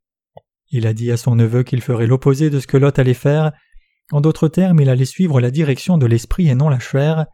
Il 0.70 0.86
a 0.86 0.92
dit 0.92 1.10
à 1.10 1.16
son 1.16 1.36
neveu 1.36 1.62
qu'il 1.62 1.80
ferait 1.80 2.06
l'opposé 2.06 2.50
de 2.50 2.60
ce 2.60 2.66
que 2.66 2.76
Lot 2.76 2.98
allait 2.98 3.14
faire. 3.14 3.52
En 4.10 4.20
d'autres 4.20 4.48
termes, 4.48 4.80
il 4.80 4.88
allait 4.88 5.04
suivre 5.04 5.40
la 5.40 5.50
direction 5.50 5.98
de 5.98 6.06
l'esprit 6.06 6.48
et 6.48 6.54
non 6.54 6.68
la 6.68 6.78
chair. 6.78 7.26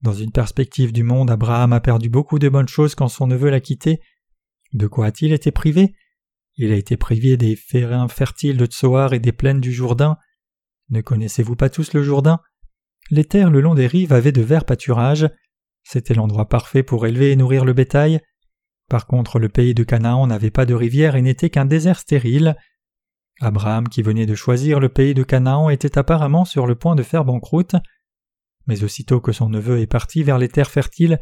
Dans 0.00 0.12
une 0.12 0.32
perspective 0.32 0.92
du 0.92 1.02
monde, 1.02 1.30
Abraham 1.30 1.72
a 1.72 1.80
perdu 1.80 2.08
beaucoup 2.08 2.38
de 2.38 2.48
bonnes 2.48 2.68
choses 2.68 2.94
quand 2.94 3.08
son 3.08 3.26
neveu 3.26 3.50
l'a 3.50 3.60
quitté. 3.60 4.00
De 4.72 4.86
quoi 4.86 5.06
a-t-il 5.06 5.32
été 5.32 5.50
privé? 5.50 5.94
Il 6.56 6.72
a 6.72 6.76
été 6.76 6.96
privé 6.96 7.36
des 7.36 7.56
ferrains 7.56 8.08
fertiles 8.08 8.56
de 8.56 8.66
Tsoar 8.66 9.14
et 9.14 9.20
des 9.20 9.32
plaines 9.32 9.60
du 9.60 9.72
Jourdain. 9.72 10.16
Ne 10.90 11.00
connaissez-vous 11.00 11.56
pas 11.56 11.70
tous 11.70 11.92
le 11.92 12.02
Jourdain? 12.02 12.40
Les 13.10 13.24
terres 13.24 13.50
le 13.50 13.60
long 13.60 13.74
des 13.74 13.86
rives 13.86 14.12
avaient 14.12 14.32
de 14.32 14.42
verts 14.42 14.64
pâturages. 14.64 15.30
C'était 15.84 16.14
l'endroit 16.14 16.48
parfait 16.48 16.82
pour 16.82 17.06
élever 17.06 17.32
et 17.32 17.36
nourrir 17.36 17.64
le 17.64 17.72
bétail. 17.72 18.20
Par 18.92 19.06
contre, 19.06 19.38
le 19.38 19.48
pays 19.48 19.72
de 19.72 19.84
Canaan 19.84 20.26
n'avait 20.26 20.50
pas 20.50 20.66
de 20.66 20.74
rivière 20.74 21.16
et 21.16 21.22
n'était 21.22 21.48
qu'un 21.48 21.64
désert 21.64 21.98
stérile. 21.98 22.56
Abraham, 23.40 23.88
qui 23.88 24.02
venait 24.02 24.26
de 24.26 24.34
choisir 24.34 24.80
le 24.80 24.90
pays 24.90 25.14
de 25.14 25.22
Canaan, 25.22 25.70
était 25.70 25.96
apparemment 25.96 26.44
sur 26.44 26.66
le 26.66 26.74
point 26.74 26.94
de 26.94 27.02
faire 27.02 27.24
banqueroute. 27.24 27.74
Mais 28.66 28.84
aussitôt 28.84 29.18
que 29.22 29.32
son 29.32 29.48
neveu 29.48 29.80
est 29.80 29.86
parti 29.86 30.22
vers 30.22 30.36
les 30.36 30.50
terres 30.50 30.70
fertiles, 30.70 31.20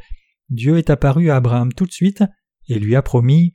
Dieu 0.48 0.78
est 0.78 0.90
apparu 0.90 1.30
à 1.30 1.36
Abraham 1.36 1.72
tout 1.72 1.86
de 1.86 1.92
suite 1.92 2.24
et 2.66 2.80
lui 2.80 2.96
a 2.96 3.02
promis 3.02 3.52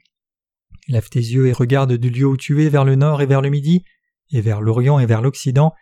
Lève 0.87 1.09
tes 1.09 1.19
yeux 1.19 1.47
et 1.47 1.51
regarde 1.51 1.91
du 1.91 2.09
lieu 2.09 2.25
où 2.25 2.37
tu 2.37 2.63
es 2.63 2.69
vers 2.69 2.85
le 2.85 2.95
nord 2.95 3.21
et 3.21 3.25
vers 3.25 3.41
le 3.41 3.49
midi, 3.49 3.83
et 4.31 4.39
vers 4.39 4.61
l'orient 4.61 4.97
et 4.97 5.05
vers 5.05 5.21
l'occident, 5.21 5.73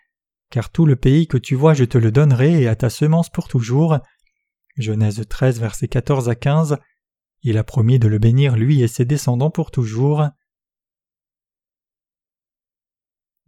car 0.49 0.71
tout 0.71 0.87
le 0.87 0.95
pays 0.95 1.27
que 1.27 1.37
tu 1.37 1.53
vois 1.53 1.75
je 1.75 1.83
te 1.83 1.99
le 1.99 2.11
donnerai 2.11 2.63
et 2.63 2.67
à 2.67 2.75
ta 2.75 2.89
semence 2.89 3.29
pour 3.29 3.47
toujours. 3.47 3.99
Genèse 4.75 5.23
13, 5.29 5.59
versets 5.59 5.87
14 5.87 6.29
à 6.29 6.35
15. 6.35 6.79
Il 7.43 7.57
a 7.57 7.63
promis 7.63 7.99
de 7.99 8.07
le 8.07 8.19
bénir 8.19 8.55
lui 8.55 8.81
et 8.81 8.87
ses 8.87 9.05
descendants 9.05 9.51
pour 9.51 9.69
toujours. 9.69 10.27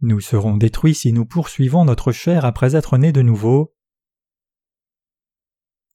Nous 0.00 0.20
serons 0.20 0.58
détruits 0.58 0.94
si 0.94 1.12
nous 1.12 1.24
poursuivons 1.24 1.86
notre 1.86 2.12
chair 2.12 2.44
après 2.44 2.76
être 2.76 2.98
nés 2.98 3.12
de 3.12 3.22
nouveau. 3.22 3.74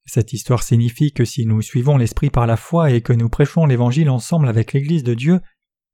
Cette 0.05 0.33
histoire 0.33 0.63
signifie 0.63 1.13
que 1.13 1.25
si 1.25 1.45
nous 1.45 1.61
suivons 1.61 1.97
l'Esprit 1.97 2.31
par 2.31 2.47
la 2.47 2.57
foi 2.57 2.89
et 2.89 3.01
que 3.01 3.13
nous 3.13 3.29
prêchons 3.29 3.67
l'Évangile 3.67 4.09
ensemble 4.09 4.47
avec 4.47 4.73
l'Église 4.73 5.03
de 5.03 5.13
Dieu, 5.13 5.39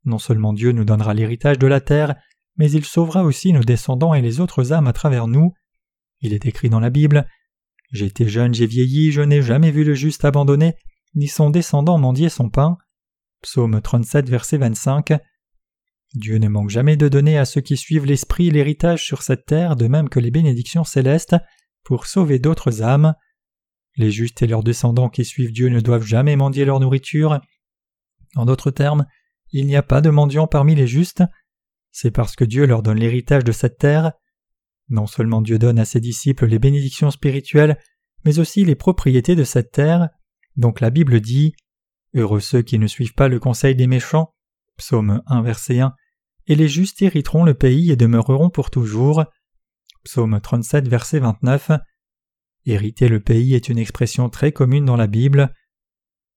non 0.06 0.18
seulement 0.18 0.54
Dieu 0.54 0.72
nous 0.72 0.86
donnera 0.86 1.14
l'héritage 1.14 1.60
de 1.60 1.68
la 1.68 1.82
terre, 1.82 2.16
mais 2.56 2.72
il 2.72 2.86
sauvera 2.86 3.24
aussi 3.24 3.52
nos 3.52 3.64
descendants 3.64 4.14
et 4.14 4.22
les 4.22 4.40
autres 4.40 4.72
âmes 4.72 4.88
à 4.88 4.94
travers 4.94 5.28
nous. 5.28 5.54
Il 6.22 6.34
est 6.34 6.46
écrit 6.46 6.70
dans 6.70 6.80
la 6.80 6.90
Bible 6.90 7.28
J'étais 7.92 8.28
jeune, 8.28 8.54
j'ai 8.54 8.66
vieilli, 8.66 9.12
je 9.12 9.22
n'ai 9.22 9.42
jamais 9.42 9.72
vu 9.72 9.84
le 9.84 9.94
juste 9.94 10.26
abandonné, 10.26 10.76
ni 11.18 11.28
son 11.28 11.50
descendant 11.50 11.98
mendier 11.98 12.30
son 12.30 12.50
pain. 12.50 12.78
Psaume 13.42 13.82
37, 13.82 14.30
verset 14.30 14.58
25. 14.58 15.14
Dieu 16.14 16.38
ne 16.38 16.48
manque 16.48 16.70
jamais 16.70 16.96
de 16.96 17.10
donner 17.10 17.38
à 17.38 17.46
ceux 17.46 17.60
qui 17.60 17.76
suivent 17.76 18.06
l'Esprit 18.06 18.50
l'héritage 18.52 19.04
sur 19.04 19.24
cette 19.24 19.46
terre, 19.46 19.76
de 19.76 19.88
même 19.88 20.10
que 20.10 20.20
les 20.20 20.32
bénédictions 20.32 20.84
célestes, 20.84 21.36
pour 21.84 22.06
sauver 22.06 22.40
d'autres 22.40 22.82
âmes. 22.84 23.14
Les 23.96 24.12
justes 24.12 24.42
et 24.44 24.48
leurs 24.48 24.64
descendants 24.64 25.10
qui 25.10 25.26
suivent 25.26 25.52
Dieu 25.52 25.70
ne 25.70 25.80
doivent 25.80 26.06
jamais 26.06 26.36
mendier 26.36 26.66
leur 26.66 26.80
nourriture. 26.80 27.42
En 28.36 28.46
d'autres 28.46 28.72
termes, 28.72 29.06
il 29.52 29.66
n'y 29.66 29.76
a 29.76 29.84
pas 29.84 30.02
de 30.02 30.12
mendiants 30.12 30.48
parmi 30.48 30.76
les 30.76 30.88
justes. 30.88 31.24
C'est 31.92 32.12
parce 32.12 32.36
que 32.36 32.46
Dieu 32.46 32.68
leur 32.68 32.84
donne 32.84 33.00
l'héritage 33.00 33.44
de 33.44 33.52
cette 33.52 33.80
terre. 33.80 34.12
Non 34.90 35.08
seulement 35.08 35.42
Dieu 35.42 35.58
donne 35.58 35.80
à 35.80 35.86
ses 35.86 36.00
disciples 36.00 36.46
les 36.46 36.60
bénédictions 36.60 37.10
spirituelles, 37.10 37.80
mais 38.24 38.38
aussi 38.38 38.64
les 38.64 38.76
propriétés 38.76 39.36
de 39.36 39.44
cette 39.44 39.72
terre. 39.72 40.10
Donc 40.58 40.82
la 40.82 40.90
Bible 40.90 41.22
dit 41.22 41.54
Heureux 42.14 42.40
ceux 42.40 42.62
qui 42.62 42.80
ne 42.80 42.88
suivent 42.88 43.14
pas 43.14 43.28
le 43.28 43.40
conseil 43.40 43.76
des 43.76 43.88
méchants. 43.88 44.34
Psaume 44.78 45.22
1, 45.28 45.42
verset 45.42 45.80
1. 45.80 45.94
Et 46.48 46.56
les 46.56 46.68
justes 46.68 47.02
hériteront 47.02 47.44
le 47.44 47.54
pays 47.54 47.92
et 47.92 47.96
demeureront 47.96 48.50
pour 48.50 48.70
toujours. 48.70 49.26
Psaume 50.04 50.40
37, 50.40 50.88
verset 50.88 51.20
29. 51.20 51.72
Hériter 52.66 53.08
le 53.08 53.20
pays 53.20 53.54
est 53.54 53.70
une 53.70 53.78
expression 53.78 54.30
très 54.30 54.52
commune 54.52 54.86
dans 54.86 54.96
la 54.96 55.08
Bible. 55.08 55.54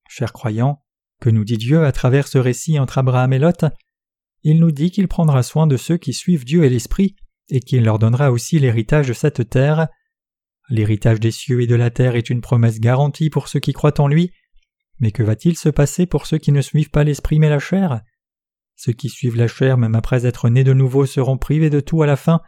Chers 0.08 0.32
croyants, 0.32 0.82
que 1.20 1.30
nous 1.30 1.44
dit 1.44 1.58
Dieu 1.58 1.84
à 1.84 1.92
travers 1.92 2.28
ce 2.28 2.38
récit 2.38 2.78
entre 2.78 2.98
Abraham 2.98 3.32
et 3.32 3.38
Lot? 3.38 3.64
Il 4.42 4.58
nous 4.58 4.70
dit 4.70 4.90
qu'il 4.90 5.06
prendra 5.06 5.42
soin 5.42 5.66
de 5.66 5.76
ceux 5.76 5.98
qui 5.98 6.12
suivent 6.12 6.44
Dieu 6.44 6.64
et 6.64 6.70
l'Esprit, 6.70 7.14
et 7.48 7.60
qu'il 7.60 7.84
leur 7.84 7.98
donnera 7.98 8.32
aussi 8.32 8.58
l'héritage 8.58 9.08
de 9.08 9.12
cette 9.12 9.48
terre. 9.50 9.88
L'héritage 10.70 11.18
des 11.18 11.32
cieux 11.32 11.60
et 11.60 11.66
de 11.66 11.74
la 11.74 11.90
terre 11.90 12.14
est 12.14 12.30
une 12.30 12.40
promesse 12.40 12.78
garantie 12.78 13.28
pour 13.28 13.48
ceux 13.48 13.58
qui 13.58 13.72
croient 13.72 14.00
en 14.00 14.06
lui, 14.06 14.32
mais 15.00 15.10
que 15.10 15.24
va-t-il 15.24 15.56
se 15.56 15.68
passer 15.68 16.06
pour 16.06 16.26
ceux 16.26 16.38
qui 16.38 16.52
ne 16.52 16.60
suivent 16.60 16.90
pas 16.90 17.02
l'Esprit 17.02 17.40
mais 17.40 17.48
la 17.48 17.58
chair? 17.58 18.02
Ceux 18.76 18.92
qui 18.92 19.08
suivent 19.08 19.36
la 19.36 19.48
chair 19.48 19.76
même 19.76 19.96
après 19.96 20.26
être 20.26 20.48
nés 20.48 20.62
de 20.62 20.72
nouveau 20.72 21.06
seront 21.06 21.38
privés 21.38 21.70
de 21.70 21.80
tout 21.80 22.02
à 22.02 22.06
la 22.06 22.16
fin, 22.16 22.40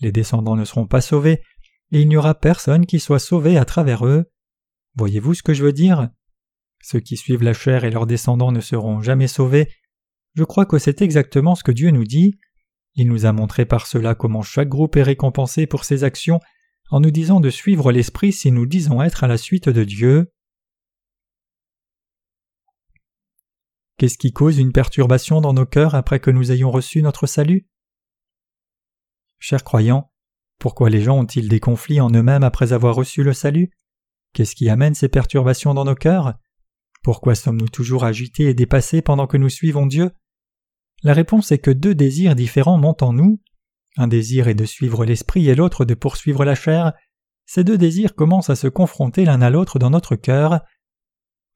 les 0.00 0.10
descendants 0.10 0.56
ne 0.56 0.64
seront 0.64 0.88
pas 0.88 1.00
sauvés, 1.00 1.40
et 1.92 2.00
il 2.00 2.08
n'y 2.08 2.16
aura 2.16 2.34
personne 2.34 2.84
qui 2.84 2.98
soit 2.98 3.20
sauvé 3.20 3.56
à 3.56 3.64
travers 3.64 4.04
eux. 4.06 4.24
Voyez-vous 4.96 5.34
ce 5.34 5.42
que 5.42 5.54
je 5.54 5.64
veux 5.64 5.72
dire? 5.72 6.08
Ceux 6.82 7.00
qui 7.00 7.16
suivent 7.16 7.44
la 7.44 7.52
chair 7.52 7.84
et 7.84 7.90
leurs 7.90 8.06
descendants 8.06 8.50
ne 8.50 8.60
seront 8.60 9.00
jamais 9.02 9.28
sauvés. 9.28 9.68
Je 10.34 10.42
crois 10.42 10.66
que 10.66 10.78
c'est 10.78 11.00
exactement 11.00 11.54
ce 11.54 11.62
que 11.62 11.70
Dieu 11.70 11.90
nous 11.90 12.04
dit. 12.04 12.38
Il 12.94 13.08
nous 13.08 13.24
a 13.24 13.32
montré 13.32 13.66
par 13.66 13.86
cela 13.86 14.14
comment 14.16 14.42
chaque 14.42 14.68
groupe 14.68 14.96
est 14.96 15.02
récompensé 15.02 15.66
pour 15.66 15.84
ses 15.84 16.02
actions 16.02 16.40
en 16.90 17.00
nous 17.00 17.10
disant 17.10 17.40
de 17.40 17.50
suivre 17.50 17.92
l'Esprit 17.92 18.32
si 18.32 18.52
nous 18.52 18.66
disons 18.66 19.02
être 19.02 19.24
à 19.24 19.28
la 19.28 19.38
suite 19.38 19.68
de 19.68 19.84
Dieu. 19.84 20.32
Qu'est-ce 23.96 24.18
qui 24.18 24.32
cause 24.32 24.58
une 24.58 24.72
perturbation 24.72 25.40
dans 25.40 25.52
nos 25.52 25.66
cœurs 25.66 25.94
après 25.94 26.20
que 26.20 26.30
nous 26.30 26.50
ayons 26.50 26.70
reçu 26.70 27.02
notre 27.02 27.26
salut? 27.26 27.68
Chers 29.38 29.64
croyants, 29.64 30.12
pourquoi 30.58 30.90
les 30.90 31.02
gens 31.02 31.18
ont-ils 31.18 31.48
des 31.48 31.60
conflits 31.60 32.00
en 32.00 32.10
eux-mêmes 32.10 32.44
après 32.44 32.72
avoir 32.72 32.94
reçu 32.94 33.22
le 33.22 33.32
salut? 33.32 33.70
Qu'est-ce 34.32 34.54
qui 34.54 34.68
amène 34.68 34.94
ces 34.94 35.08
perturbations 35.08 35.74
dans 35.74 35.84
nos 35.84 35.94
cœurs? 35.94 36.34
Pourquoi 37.02 37.34
sommes-nous 37.34 37.68
toujours 37.68 38.04
agités 38.04 38.44
et 38.44 38.54
dépassés 38.54 39.02
pendant 39.02 39.26
que 39.26 39.36
nous 39.36 39.48
suivons 39.48 39.86
Dieu? 39.86 40.10
La 41.02 41.14
réponse 41.14 41.50
est 41.50 41.58
que 41.58 41.70
deux 41.70 41.94
désirs 41.94 42.36
différents 42.36 42.78
montent 42.78 43.02
en 43.02 43.12
nous. 43.12 43.40
Un 43.96 44.06
désir 44.06 44.48
est 44.48 44.54
de 44.54 44.64
suivre 44.64 45.04
l'esprit 45.04 45.48
et 45.48 45.54
l'autre 45.54 45.84
de 45.84 45.94
poursuivre 45.94 46.44
la 46.44 46.54
chair. 46.54 46.92
Ces 47.44 47.64
deux 47.64 47.76
désirs 47.76 48.14
commencent 48.14 48.50
à 48.50 48.56
se 48.56 48.68
confronter 48.68 49.24
l'un 49.24 49.42
à 49.42 49.50
l'autre 49.50 49.78
dans 49.78 49.90
notre 49.90 50.16
cœur. 50.16 50.60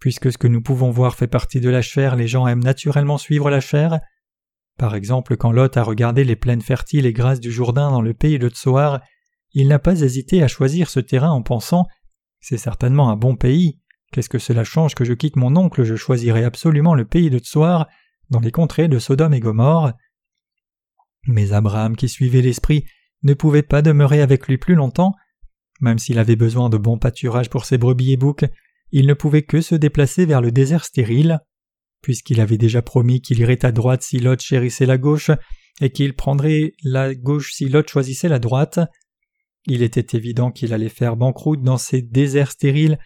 Puisque 0.01 0.31
ce 0.31 0.39
que 0.39 0.49
nous 0.49 0.61
pouvons 0.61 0.91
voir 0.91 1.15
fait 1.15 1.27
partie 1.27 1.61
de 1.61 1.71
la 1.71 1.81
chair, 1.81 2.17
les 2.17 2.29
gens 2.29 2.47
aiment 2.47 2.65
naturellement 2.65 3.17
suivre 3.17 3.49
la 3.51 3.61
chair. 3.61 4.01
Par 4.79 4.95
exemple, 4.95 5.37
quand 5.39 5.53
Lot 5.53 5.79
a 5.79 5.83
regardé 5.83 6.25
les 6.25 6.37
plaines 6.37 6.61
fertiles 6.61 7.07
et 7.07 7.15
grasses 7.15 7.41
du 7.41 7.51
Jourdain 7.51 7.91
dans 7.91 8.03
le 8.03 8.13
pays 8.13 8.39
de 8.39 8.51
Tsoar, 8.51 9.01
il 9.53 9.69
n'a 9.69 9.79
pas 9.79 10.03
hésité 10.03 10.43
à 10.43 10.49
choisir 10.49 10.91
ce 10.91 11.01
terrain 11.01 11.31
en 11.31 11.43
pensant 11.43 11.87
C'est 12.41 12.59
certainement 12.59 13.11
un 13.11 13.17
bon 13.17 13.37
pays. 13.37 13.81
Qu'est-ce 14.13 14.29
que 14.29 14.39
cela 14.39 14.65
change 14.65 14.95
que 14.95 15.05
je 15.05 15.15
quitte 15.15 15.37
mon 15.37 15.57
oncle? 15.57 15.83
Je 15.85 15.97
choisirai 15.97 16.45
absolument 16.45 16.95
le 16.95 17.07
pays 17.07 17.31
de 17.31 17.39
Tsoar, 17.39 17.89
dans 18.29 18.41
les 18.41 18.51
contrées 18.51 18.89
de 18.89 18.99
Sodome 18.99 19.33
et 19.33 19.41
Gomorre. 19.41 19.95
Mais 21.27 21.53
Abraham, 21.53 21.97
qui 21.97 22.09
suivait 22.09 22.43
l'esprit, 22.43 22.85
ne 23.23 23.35
pouvait 23.35 23.63
pas 23.63 23.83
demeurer 23.83 24.21
avec 24.21 24.47
lui 24.47 24.59
plus 24.59 24.75
longtemps. 24.75 25.13
Même 25.81 25.99
s'il 25.99 26.19
avait 26.19 26.37
besoin 26.37 26.69
de 26.71 26.79
bons 26.79 26.99
pâturages 26.99 27.51
pour 27.51 27.65
ses 27.65 27.79
brebis 27.79 28.13
et 28.13 28.17
boucs, 28.17 28.45
il 28.93 29.07
ne 29.07 29.15
pouvait 29.15 29.43
que 29.43 29.61
se 29.61 29.75
déplacer 29.75 30.27
vers 30.27 30.41
le 30.41 30.53
désert 30.53 30.85
stérile. 30.85 31.41
Puisqu'il 32.03 32.41
avait 32.41 32.59
déjà 32.59 32.83
promis 32.83 33.21
qu'il 33.21 33.41
irait 33.41 33.65
à 33.65 33.73
droite 33.73 34.03
si 34.03 34.19
Lot 34.19 34.41
chérissait 34.41 34.87
la 34.87 34.99
gauche, 34.99 35.31
et 35.81 35.91
qu'il 35.91 36.15
prendrait 36.15 36.73
la 36.83 37.15
gauche 37.15 37.53
si 37.53 37.69
Lot 37.69 37.89
choisissait 37.89 38.29
la 38.29 38.39
droite, 38.39 38.81
il 39.67 39.83
était 39.83 40.17
évident 40.17 40.51
qu'il 40.51 40.73
allait 40.73 40.89
faire 40.89 41.17
banqueroute 41.17 41.63
dans 41.63 41.77
ces 41.77 42.01
déserts 42.01 42.53
stériles 42.53 42.99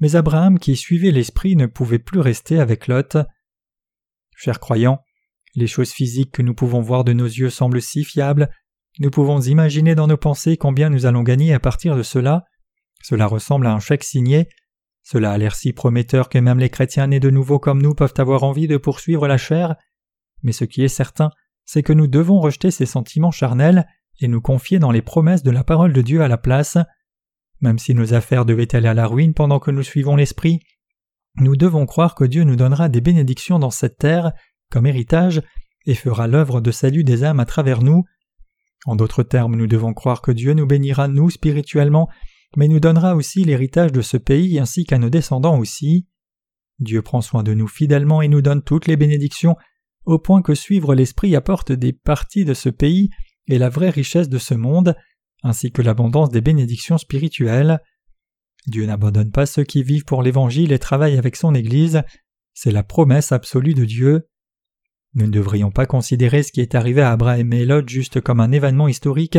mais 0.00 0.14
Abraham 0.14 0.58
qui 0.58 0.76
suivait 0.76 1.10
l'Esprit 1.10 1.56
ne 1.56 1.66
pouvait 1.66 1.98
plus 1.98 2.20
rester 2.20 2.58
avec 2.58 2.86
Lot. 2.86 3.16
Chers 4.36 4.60
croyants, 4.60 5.00
les 5.56 5.66
choses 5.66 5.90
physiques 5.90 6.32
que 6.32 6.42
nous 6.42 6.54
pouvons 6.54 6.80
voir 6.80 7.02
de 7.02 7.12
nos 7.12 7.26
yeux 7.26 7.50
semblent 7.50 7.82
si 7.82 8.04
fiables, 8.04 8.50
nous 8.98 9.10
pouvons 9.10 9.40
imaginer 9.40 9.94
dans 9.94 10.06
nos 10.06 10.16
pensées 10.16 10.56
combien 10.56 10.90
nous 10.90 11.06
allons 11.06 11.22
gagner 11.22 11.52
à 11.52 11.60
partir 11.60 11.96
de 11.96 12.02
cela. 12.02 12.44
Cela 13.02 13.26
ressemble 13.26 13.66
à 13.66 13.72
un 13.72 13.80
chèque 13.80 14.04
signé. 14.04 14.48
Cela 15.02 15.32
a 15.32 15.38
l'air 15.38 15.54
si 15.54 15.72
prometteur 15.72 16.28
que 16.28 16.38
même 16.38 16.58
les 16.58 16.70
chrétiens 16.70 17.06
nés 17.06 17.20
de 17.20 17.30
nouveau 17.30 17.58
comme 17.58 17.82
nous 17.82 17.94
peuvent 17.94 18.14
avoir 18.18 18.42
envie 18.42 18.68
de 18.68 18.76
poursuivre 18.76 19.28
la 19.28 19.38
chair. 19.38 19.76
Mais 20.42 20.52
ce 20.52 20.64
qui 20.64 20.82
est 20.82 20.88
certain, 20.88 21.30
c'est 21.64 21.82
que 21.82 21.92
nous 21.92 22.06
devons 22.06 22.40
rejeter 22.40 22.70
ces 22.70 22.86
sentiments 22.86 23.30
charnels 23.30 23.86
et 24.20 24.28
nous 24.28 24.40
confier 24.40 24.78
dans 24.78 24.90
les 24.90 25.02
promesses 25.02 25.42
de 25.42 25.50
la 25.50 25.64
parole 25.64 25.92
de 25.92 26.02
Dieu 26.02 26.22
à 26.22 26.28
la 26.28 26.38
place. 26.38 26.78
Même 27.60 27.78
si 27.78 27.94
nos 27.94 28.14
affaires 28.14 28.44
devaient 28.44 28.74
aller 28.74 28.88
à 28.88 28.94
la 28.94 29.06
ruine 29.06 29.34
pendant 29.34 29.58
que 29.58 29.70
nous 29.70 29.82
suivons 29.82 30.16
l'Esprit, 30.16 30.60
nous 31.36 31.56
devons 31.56 31.86
croire 31.86 32.14
que 32.14 32.24
Dieu 32.24 32.44
nous 32.44 32.56
donnera 32.56 32.88
des 32.88 33.00
bénédictions 33.00 33.58
dans 33.58 33.70
cette 33.70 33.98
terre 33.98 34.32
comme 34.70 34.86
héritage 34.86 35.42
et 35.86 35.94
fera 35.94 36.26
l'œuvre 36.26 36.60
de 36.60 36.70
salut 36.70 37.04
des 37.04 37.24
âmes 37.24 37.40
à 37.40 37.46
travers 37.46 37.82
nous. 37.82 38.04
En 38.86 38.96
d'autres 38.96 39.22
termes, 39.22 39.56
nous 39.56 39.66
devons 39.66 39.94
croire 39.94 40.22
que 40.22 40.32
Dieu 40.32 40.54
nous 40.54 40.66
bénira 40.66 41.08
nous 41.08 41.30
spirituellement, 41.30 42.08
mais 42.56 42.68
nous 42.68 42.80
donnera 42.80 43.14
aussi 43.14 43.44
l'héritage 43.44 43.92
de 43.92 44.02
ce 44.02 44.16
pays 44.16 44.58
ainsi 44.58 44.84
qu'à 44.84 44.98
nos 44.98 45.10
descendants 45.10 45.58
aussi. 45.58 46.06
Dieu 46.78 47.02
prend 47.02 47.20
soin 47.20 47.42
de 47.42 47.54
nous 47.54 47.68
fidèlement 47.68 48.22
et 48.22 48.28
nous 48.28 48.42
donne 48.42 48.62
toutes 48.62 48.86
les 48.86 48.96
bénédictions, 48.96 49.56
au 50.04 50.18
point 50.18 50.42
que 50.42 50.54
suivre 50.54 50.94
l'Esprit 50.94 51.34
apporte 51.34 51.72
des 51.72 51.92
parties 51.92 52.44
de 52.44 52.54
ce 52.54 52.68
pays 52.68 53.10
et 53.48 53.58
la 53.58 53.68
vraie 53.68 53.90
richesse 53.90 54.28
de 54.28 54.38
ce 54.38 54.54
monde, 54.54 54.94
ainsi 55.42 55.72
que 55.72 55.82
l'abondance 55.82 56.30
des 56.30 56.40
bénédictions 56.40 56.98
spirituelles. 56.98 57.80
Dieu 58.66 58.86
n'abandonne 58.86 59.30
pas 59.30 59.46
ceux 59.46 59.64
qui 59.64 59.82
vivent 59.82 60.04
pour 60.04 60.22
l'Évangile 60.22 60.72
et 60.72 60.78
travaillent 60.78 61.18
avec 61.18 61.36
son 61.36 61.54
Église, 61.54 62.02
c'est 62.52 62.72
la 62.72 62.82
promesse 62.82 63.32
absolue 63.32 63.74
de 63.74 63.84
Dieu. 63.84 64.28
Nous 65.16 65.24
ne 65.24 65.32
devrions 65.32 65.70
pas 65.70 65.86
considérer 65.86 66.42
ce 66.42 66.52
qui 66.52 66.60
est 66.60 66.74
arrivé 66.74 67.00
à 67.00 67.10
Abraham 67.10 67.50
et 67.54 67.64
Lot 67.64 67.88
juste 67.88 68.20
comme 68.20 68.38
un 68.38 68.52
événement 68.52 68.86
historique. 68.86 69.38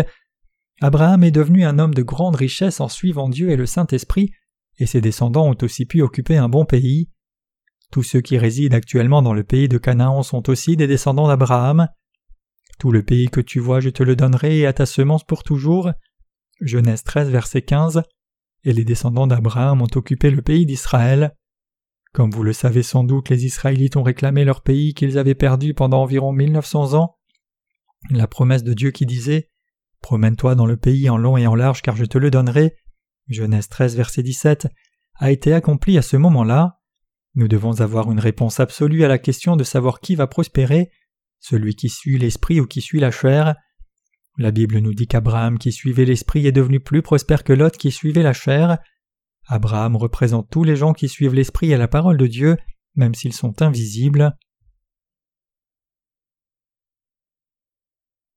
Abraham 0.82 1.24
est 1.24 1.32
devenu 1.32 1.66
un 1.66 1.78
homme 1.78 1.94
de 1.94 2.02
grande 2.02 2.36
richesse 2.36 2.82
en 2.82 2.88
suivant 2.88 3.30
Dieu 3.30 3.52
et 3.52 3.56
le 3.56 3.68
Saint-Esprit, 3.68 4.32
et 4.80 4.88
ses 4.88 5.02
descendants 5.02 5.48
ont 5.48 5.58
aussi 5.62 5.86
pu 5.86 6.02
occuper 6.02 6.36
un 6.36 6.50
bon 6.50 6.66
pays. 6.66 7.12
Tous 7.92 8.02
ceux 8.02 8.22
qui 8.22 8.40
résident 8.40 8.76
actuellement 8.76 9.22
dans 9.22 9.36
le 9.36 9.44
pays 9.44 9.68
de 9.68 9.78
Canaan 9.78 10.24
sont 10.24 10.50
aussi 10.50 10.78
des 10.78 10.88
descendants 10.88 11.28
d'Abraham. 11.28 11.90
Tout 12.80 12.92
le 12.92 13.04
pays 13.04 13.30
que 13.30 13.40
tu 13.40 13.60
vois, 13.60 13.80
je 13.80 13.90
te 13.90 14.02
le 14.02 14.16
donnerai 14.16 14.58
et 14.58 14.66
à 14.66 14.74
ta 14.74 14.88
semence 14.88 15.24
pour 15.24 15.44
toujours. 15.44 15.92
Genèse 16.60 17.04
13, 17.04 17.30
verset 17.30 17.62
15. 17.62 18.02
Et 18.64 18.74
les 18.74 18.84
descendants 18.84 19.28
d'Abraham 19.28 19.84
ont 19.84 19.96
occupé 19.96 20.32
le 20.32 20.42
pays 20.42 20.66
d'Israël. 20.66 21.36
Comme 22.14 22.32
vous 22.32 22.44
le 22.44 22.54
savez 22.54 22.84
sans 22.84 23.04
doute, 23.04 23.30
les 23.30 23.46
Israélites 23.46 23.98
ont 23.98 24.04
réclamé 24.04 24.46
leur 24.46 24.62
pays 24.62 24.94
qu'ils 24.94 25.18
avaient 25.18 25.36
perdu 25.36 25.74
pendant 25.74 26.02
environ 26.02 26.32
1900 26.32 26.94
ans. 26.94 27.18
La 28.10 28.28
promesse 28.28 28.64
de 28.64 28.74
Dieu 28.74 28.92
qui 28.92 29.06
disait 29.06 29.50
Promène-toi 30.02 30.56
dans 30.56 30.66
le 30.66 30.78
pays 30.78 31.10
en 31.10 31.18
long 31.18 31.38
et 31.38 31.48
en 31.48 31.56
large 31.56 31.82
car 31.82 31.96
je 31.96 32.06
te 32.06 32.18
le 32.18 32.32
donnerai. 32.32 32.76
Genèse 33.28 33.68
13, 33.68 33.96
verset 33.96 34.24
17 34.24 34.68
a 35.20 35.32
été 35.32 35.54
accomplie 35.54 35.98
à 35.98 36.02
ce 36.02 36.16
moment-là. 36.18 36.80
Nous 37.36 37.48
devons 37.48 37.82
avoir 37.82 38.12
une 38.12 38.20
réponse 38.20 38.60
absolue 38.60 39.04
à 39.04 39.08
la 39.08 39.18
question 39.18 39.56
de 39.56 39.64
savoir 39.64 40.00
qui 40.00 40.16
va 40.16 40.28
prospérer 40.28 40.92
celui 41.40 41.76
qui 41.76 41.90
suit 41.90 42.18
l'esprit 42.18 42.60
ou 42.60 42.68
qui 42.68 42.82
suit 42.82 43.00
la 43.00 43.12
chair. 43.12 43.56
La 44.38 44.52
Bible 44.52 44.78
nous 44.80 44.94
dit 44.94 45.08
qu'Abraham 45.08 45.58
qui 45.58 45.72
suivait 45.72 46.06
l'esprit 46.06 46.46
est 46.48 46.52
devenu 46.52 46.80
plus 46.80 47.02
prospère 47.02 47.44
que 47.44 47.54
Lot 47.54 47.76
qui 47.76 47.92
suivait 47.92 48.24
la 48.24 48.34
chair. 48.34 48.78
Abraham 49.48 49.96
représente 49.96 50.50
tous 50.50 50.64
les 50.64 50.76
gens 50.76 50.94
qui 50.94 51.08
suivent 51.08 51.34
l'esprit 51.34 51.72
et 51.72 51.78
la 51.78 51.88
parole 51.88 52.18
de 52.18 52.28
Dieu, 52.28 52.58
même 52.96 53.16
s'ils 53.16 53.34
sont 53.34 53.62
invisibles. 53.62 54.38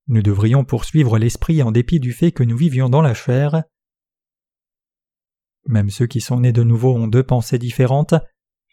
Nous 0.06 0.22
devrions 0.22 0.64
poursuivre 0.64 1.18
l'esprit 1.18 1.62
en 1.62 1.72
dépit 1.72 2.00
du 2.00 2.12
fait 2.12 2.32
que 2.32 2.42
nous 2.42 2.56
vivions 2.56 2.88
dans 2.88 3.02
la 3.02 3.14
chair. 3.14 3.62
Même 5.66 5.90
ceux 5.90 6.06
qui 6.06 6.20
sont 6.20 6.40
nés 6.40 6.52
de 6.52 6.62
nouveau 6.62 6.94
ont 6.94 7.06
deux 7.06 7.22
pensées 7.22 7.58
différentes, 7.58 8.14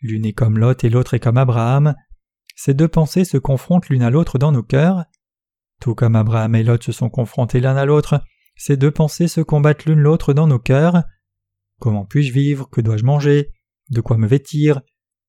l'une 0.01 0.25
est 0.25 0.34
comme 0.34 0.58
Lot 0.58 0.84
et 0.84 0.89
l'autre 0.89 1.13
est 1.13 1.20
comme 1.20 1.38
Abraham. 1.38 1.96
Ces 2.56 2.74
deux 2.74 2.88
pensées 2.88 3.25
se 3.25 3.38
confrontent 3.38 3.89
l'une 3.89 4.01
à 4.01 4.10
l'autre 4.10 4.39
dans 4.39 4.51
nos 4.51 4.63
cœurs. 4.63 5.06
Tout 5.79 5.96
comme 5.96 6.15
Abraham 6.15 6.56
et 6.56 6.63
Lot 6.63 6.84
se 6.84 6.91
sont 6.91 7.10
confrontés 7.10 7.60
l'un 7.60 7.77
à 7.77 7.86
l'autre, 7.86 8.22
ces 8.56 8.77
deux 8.77 8.91
pensées 8.91 9.27
se 9.27 9.41
combattent 9.41 9.86
l'une 9.86 10.00
l'autre 10.00 10.34
dans 10.34 10.48
nos 10.48 10.60
cœurs. 10.60 11.03
Comment 11.80 12.06
puis-je 12.06 12.34
vivre? 12.34 12.70
Que 12.70 12.82
dois-je 12.82 13.04
manger? 13.04 13.52
De 13.90 14.02
quoi 14.02 14.18
me 14.18 14.28
vêtir? 14.28 14.82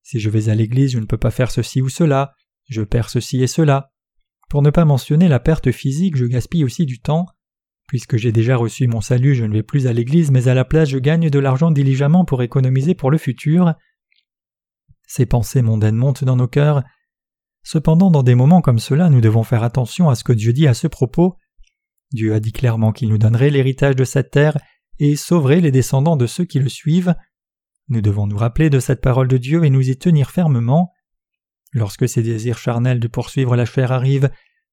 Si 0.02 0.20
je 0.20 0.30
vais 0.30 0.48
à 0.48 0.54
l'église, 0.54 0.92
je 0.92 0.98
ne 0.98 1.06
peux 1.06 1.18
pas 1.18 1.30
faire 1.30 1.50
ceci 1.50 1.82
ou 1.82 1.88
cela. 1.88 2.34
Je 2.68 2.82
perds 2.82 3.10
ceci 3.10 3.42
et 3.42 3.46
cela. 3.46 3.90
Pour 4.48 4.62
ne 4.62 4.70
pas 4.70 4.86
mentionner 4.86 5.28
la 5.28 5.40
perte 5.40 5.70
physique, 5.70 6.16
je 6.16 6.24
gaspille 6.24 6.64
aussi 6.64 6.86
du 6.86 7.00
temps. 7.00 7.26
Puisque 7.86 8.16
j'ai 8.16 8.32
déjà 8.32 8.56
reçu 8.56 8.86
mon 8.86 9.00
salut, 9.00 9.34
je 9.34 9.44
ne 9.44 9.52
vais 9.52 9.62
plus 9.62 9.86
à 9.86 9.92
l'église, 9.92 10.30
mais 10.30 10.48
à 10.48 10.54
la 10.54 10.64
place 10.64 10.88
je 10.88 10.98
gagne 10.98 11.30
de 11.30 11.38
l'argent 11.38 11.70
diligemment 11.70 12.24
pour 12.24 12.42
économiser 12.42 12.94
pour 12.94 13.10
le 13.10 13.18
futur. 13.18 13.74
Ces 15.06 15.26
pensées 15.26 15.62
mondaines 15.62 15.96
montent 15.96 16.24
dans 16.24 16.36
nos 16.36 16.48
cœurs. 16.48 16.82
Cependant, 17.62 18.10
dans 18.10 18.22
des 18.22 18.34
moments 18.34 18.60
comme 18.60 18.78
cela, 18.78 19.10
nous 19.10 19.20
devons 19.20 19.42
faire 19.42 19.62
attention 19.62 20.10
à 20.10 20.14
ce 20.14 20.24
que 20.24 20.32
Dieu 20.32 20.52
dit 20.52 20.66
à 20.66 20.74
ce 20.74 20.86
propos. 20.86 21.36
Dieu 22.12 22.32
a 22.34 22.40
dit 22.40 22.52
clairement 22.52 22.92
qu'il 22.92 23.08
nous 23.08 23.18
donnerait 23.18 23.50
l'héritage 23.50 23.96
de 23.96 24.04
cette 24.04 24.30
terre 24.30 24.58
et 24.98 25.16
sauverait 25.16 25.60
les 25.60 25.70
descendants 25.70 26.16
de 26.16 26.26
ceux 26.26 26.44
qui 26.44 26.58
le 26.58 26.68
suivent. 26.68 27.14
Nous 27.88 28.00
devons 28.00 28.26
nous 28.26 28.36
rappeler 28.36 28.70
de 28.70 28.80
cette 28.80 29.00
parole 29.00 29.28
de 29.28 29.38
Dieu 29.38 29.64
et 29.64 29.70
nous 29.70 29.88
y 29.88 29.96
tenir 29.96 30.30
fermement. 30.30 30.92
Lorsque 31.72 32.08
ces 32.08 32.22
désirs 32.22 32.58
charnels 32.58 33.00
de 33.00 33.08
poursuivre 33.08 33.56
la 33.56 33.64
chair 33.64 33.92
arrivent, 33.92 34.30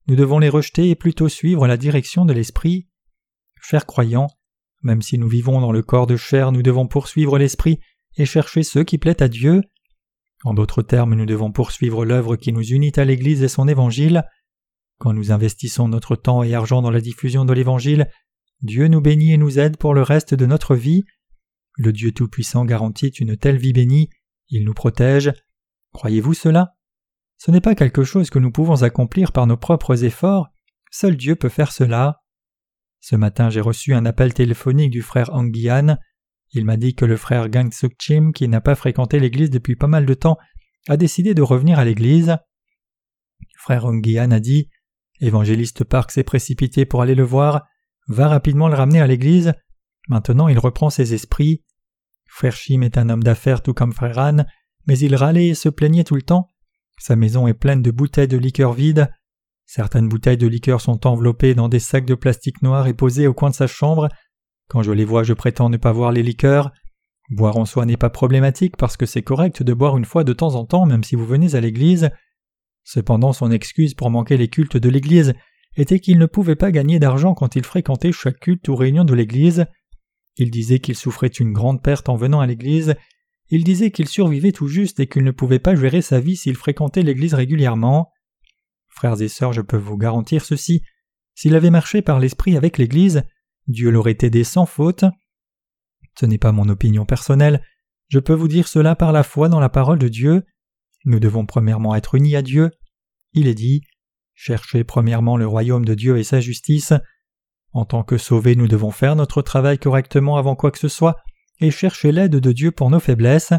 nous 0.08 0.16
devons 0.16 0.40
les 0.40 0.50
rejeter 0.50 0.90
et 0.90 0.96
plutôt 0.96 1.30
suivre 1.30 1.68
la 1.68 1.78
direction 1.78 2.26
de 2.26 2.34
l'esprit. 2.34 2.88
Chers 3.62 3.86
croyants, 3.86 4.28
même 4.84 5.02
si 5.02 5.18
nous 5.18 5.28
vivons 5.28 5.62
dans 5.62 5.72
le 5.72 5.82
corps 5.82 6.08
de 6.08 6.16
chair, 6.16 6.52
nous 6.52 6.62
devons 6.62 6.88
poursuivre 6.88 7.38
l'esprit 7.38 7.80
et 8.18 8.26
chercher 8.26 8.64
ceux 8.64 8.84
qui 8.84 8.98
plaît 8.98 9.22
à 9.22 9.28
Dieu. 9.28 9.62
En 10.44 10.54
d'autres 10.54 10.84
termes, 10.84 11.16
nous 11.16 11.26
devons 11.26 11.52
poursuivre 11.52 12.06
l'œuvre 12.06 12.36
qui 12.36 12.54
nous 12.54 12.62
unit 12.64 12.92
à 12.98 13.06
l'Église 13.06 13.42
et 13.42 13.48
son 13.48 13.68
évangile. 13.68 14.24
Quand 15.00 15.12
nous 15.12 15.32
investissons 15.32 15.88
notre 15.88 16.16
temps 16.16 16.44
et 16.44 16.54
argent 16.54 16.82
dans 16.82 16.92
la 16.92 17.02
diffusion 17.02 17.46
de 17.46 17.54
l'Évangile, 17.54 18.10
Dieu 18.62 18.88
nous 18.88 19.02
bénit 19.02 19.34
et 19.34 19.38
nous 19.38 19.60
aide 19.60 19.78
pour 19.78 19.94
le 19.94 20.02
reste 20.02 20.34
de 20.34 20.46
notre 20.46 20.76
vie. 20.76 21.04
Le 21.78 21.92
Dieu 21.92 22.12
Tout-Puissant 22.12 22.66
garantit 22.66 23.10
une 23.10 23.36
telle 23.36 23.58
vie 23.58 23.74
bénie, 23.74 24.10
il 24.50 24.64
nous 24.64 24.74
protège. 24.74 25.34
Croyez-vous 25.92 26.34
cela? 26.34 26.76
Ce 27.38 27.52
n'est 27.52 27.62
pas 27.62 27.76
quelque 27.76 28.04
chose 28.04 28.30
que 28.30 28.40
nous 28.40 28.52
pouvons 28.52 28.84
accomplir 28.84 29.32
par 29.32 29.46
nos 29.46 29.58
propres 29.58 30.04
efforts, 30.04 30.48
seul 30.90 31.18
Dieu 31.18 31.36
peut 31.36 31.50
faire 31.50 31.72
cela. 31.72 32.22
Ce 33.02 33.16
matin 33.16 33.50
j'ai 33.50 33.62
reçu 33.62 33.94
un 33.94 34.06
appel 34.06 34.34
téléphonique 34.34 34.92
du 34.92 35.02
frère 35.02 35.34
Anguian. 35.34 35.98
Il 36.52 36.66
m'a 36.66 36.78
dit 36.78 36.96
que 36.96 37.06
le 37.06 37.18
frère 37.18 37.50
Gang 37.50 37.72
Suk 37.72 37.94
Chim, 38.00 38.32
qui 38.34 38.48
n'a 38.48 38.62
pas 38.62 38.76
fréquenté 38.76 39.20
l'église 39.20 39.50
depuis 39.50 39.76
pas 39.76 39.88
mal 39.88 40.06
de 40.06 40.14
temps, 40.14 40.38
a 40.88 40.98
décidé 40.98 41.34
de 41.34 41.42
revenir 41.42 41.78
à 41.78 41.86
l'église. 41.86 42.38
Frère 43.58 43.86
Anguian 43.86 44.32
a 44.32 44.40
dit 44.40 44.70
Évangéliste 45.20 45.84
Park 45.84 46.12
s'est 46.12 46.24
précipité 46.24 46.86
pour 46.86 47.02
aller 47.02 47.16
le 47.16 47.24
voir, 47.24 47.66
va 48.08 48.28
rapidement 48.28 48.68
le 48.68 48.76
ramener 48.76 49.02
à 49.02 49.08
l'église. 49.08 49.54
Maintenant 50.08 50.48
il 50.48 50.60
reprend 50.60 50.90
ses 50.90 51.14
esprits. 51.14 51.64
Frère 52.28 52.56
Chim 52.56 52.82
est 52.82 52.98
un 52.98 53.10
homme 53.10 53.24
d'affaires 53.24 53.62
tout 53.62 53.74
comme 53.74 53.94
frère 53.94 54.20
Anne, 54.20 54.46
mais 54.88 54.98
il 55.00 55.16
râlait 55.16 55.48
et 55.48 55.56
se 55.56 55.70
plaignait 55.70 56.04
tout 56.04 56.16
le 56.16 56.22
temps. 56.22 56.50
Sa 56.98 57.16
maison 57.16 57.48
est 57.48 57.54
pleine 57.54 57.82
de 57.82 57.92
bouteilles 57.92 58.28
de 58.28 58.38
liqueur 58.38 58.74
vides. 58.74 59.10
Certaines 59.66 60.08
bouteilles 60.08 60.38
de 60.38 60.48
liqueur 60.48 60.82
sont 60.82 61.08
enveloppées 61.08 61.56
dans 61.56 61.70
des 61.70 61.80
sacs 61.80 62.06
de 62.06 62.16
plastique 62.16 62.62
noir 62.62 62.88
et 62.88 62.94
posées 62.94 63.28
au 63.28 63.34
coin 63.34 63.50
de 63.50 63.56
sa 63.56 63.68
chambre. 63.68 64.10
Quand 64.70 64.84
je 64.84 64.92
les 64.92 65.06
vois, 65.06 65.24
je 65.24 65.34
prétends 65.34 65.70
ne 65.70 65.78
pas 65.78 65.92
voir 65.92 66.12
les 66.12 66.24
liqueurs. 66.24 66.72
Boire 67.32 67.58
en 67.58 67.66
soi 67.66 67.86
n'est 67.86 67.98
pas 67.98 68.12
problématique 68.12 68.78
parce 68.78 68.98
que 68.98 69.08
c'est 69.08 69.24
correct 69.24 69.64
de 69.64 69.74
boire 69.74 69.98
une 69.98 70.06
fois 70.06 70.24
de 70.24 70.34
temps 70.34 70.56
en 70.56 70.66
temps 70.66 70.86
même 70.86 71.04
si 71.04 71.16
vous 71.16 71.26
venez 71.26 71.56
à 71.56 71.62
l'église. 71.62 72.12
Cependant, 72.84 73.34
son 73.34 73.52
excuse 73.52 73.96
pour 73.96 74.12
manquer 74.12 74.38
les 74.38 74.48
cultes 74.48 74.78
de 74.78 74.90
l'Église 74.90 75.34
était 75.76 76.00
qu'il 76.00 76.18
ne 76.18 76.26
pouvait 76.26 76.56
pas 76.56 76.72
gagner 76.72 77.00
d'argent 77.00 77.34
quand 77.34 77.56
il 77.56 77.66
fréquentait 77.66 78.12
chaque 78.12 78.40
culte 78.40 78.68
ou 78.68 78.76
réunion 78.76 79.04
de 79.04 79.14
l'Église. 79.14 79.66
Il 80.38 80.52
disait 80.52 80.80
qu'il 80.80 80.96
souffrait 80.96 81.28
une 81.28 81.54
grande 81.54 81.82
perte 81.82 82.10
en 82.10 82.16
venant 82.16 82.40
à 82.40 82.48
l'Église. 82.48 82.96
Il 83.50 83.64
disait 83.64 83.92
qu'il 83.92 84.08
survivait 84.08 84.52
tout 84.52 84.68
juste 84.68 85.00
et 85.00 85.08
qu'il 85.08 85.24
ne 85.24 85.32
pouvait 85.32 85.60
pas 85.60 85.76
gérer 85.76 86.02
sa 86.02 86.20
vie 86.20 86.36
s'il 86.36 86.56
fréquentait 86.56 87.04
l'Église 87.04 87.34
régulièrement. 87.34 88.12
Frères 88.88 89.22
et 89.22 89.28
sœurs, 89.28 89.54
je 89.54 89.62
peux 89.62 89.78
vous 89.78 89.98
garantir 89.98 90.44
ceci. 90.44 90.82
S'il 91.36 91.56
avait 91.56 91.70
marché 91.70 92.02
par 92.02 92.20
l'Esprit 92.20 92.56
avec 92.56 92.78
l'Église, 92.78 93.24
Dieu 93.68 93.90
l'aurait 93.90 94.18
aidé 94.22 94.44
sans 94.44 94.66
faute. 94.66 95.06
Ce 96.20 96.26
n'est 96.26 96.38
pas 96.38 96.54
mon 96.54 96.70
opinion 96.70 97.06
personnelle, 97.06 97.62
je 98.08 98.20
peux 98.20 98.34
vous 98.34 98.48
dire 98.48 98.68
cela 98.68 98.96
par 98.96 99.12
la 99.12 99.24
foi 99.24 99.50
dans 99.50 99.60
la 99.60 99.70
parole 99.70 100.00
de 100.00 100.08
Dieu. 100.08 100.44
Nous 101.06 101.20
devons 101.20 101.46
premièrement 101.46 101.96
être 101.96 102.16
unis 102.16 102.36
à 102.36 102.42
Dieu. 102.42 102.72
Il 103.34 103.48
est 103.48 103.56
dit 103.56 103.82
Cherchez 104.36 104.84
premièrement 104.84 105.38
le 105.38 105.48
royaume 105.48 105.86
de 105.86 105.96
Dieu 105.96 106.18
et 106.18 106.24
sa 106.24 106.40
justice. 106.40 106.94
En 107.72 107.86
tant 107.86 108.04
que 108.04 108.18
sauvés, 108.18 108.56
nous 108.56 108.68
devons 108.68 108.92
faire 108.92 109.16
notre 109.16 109.42
travail 109.42 109.80
correctement 109.80 110.38
avant 110.38 110.56
quoi 110.56 110.72
que 110.72 110.80
ce 110.80 110.88
soit 110.88 111.18
et 111.60 111.72
chercher 111.72 112.12
l'aide 112.12 112.36
de 112.36 112.52
Dieu 112.52 112.72
pour 112.72 112.90
nos 112.90 113.00
faiblesses. 113.00 113.54